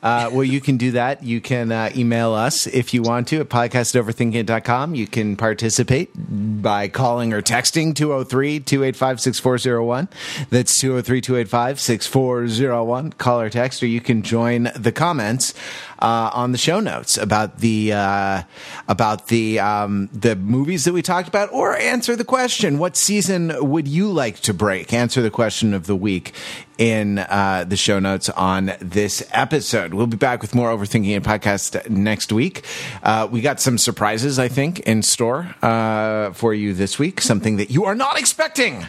[0.01, 1.23] Uh, well, you can do that.
[1.23, 4.93] You can uh, email us if you want to at podcast@overthinkingit.com.
[4.95, 10.07] You can participate by calling or texting 203-285-6401.
[10.49, 13.17] That's 203-285-6401.
[13.17, 15.53] Call or text, or you can join the comments
[16.01, 18.43] uh, on the show notes about the uh,
[18.87, 23.69] about the um, the movies that we talked about, or answer the question: What season
[23.69, 24.93] would you like to break?
[24.93, 26.33] Answer the question of the week
[26.77, 29.88] in uh, the show notes on this episode.
[29.93, 32.65] We'll be back with more Overthinking It podcast next week.
[33.03, 37.21] Uh, we got some surprises, I think, in store uh, for you this week.
[37.21, 38.87] Something that you are not expecting.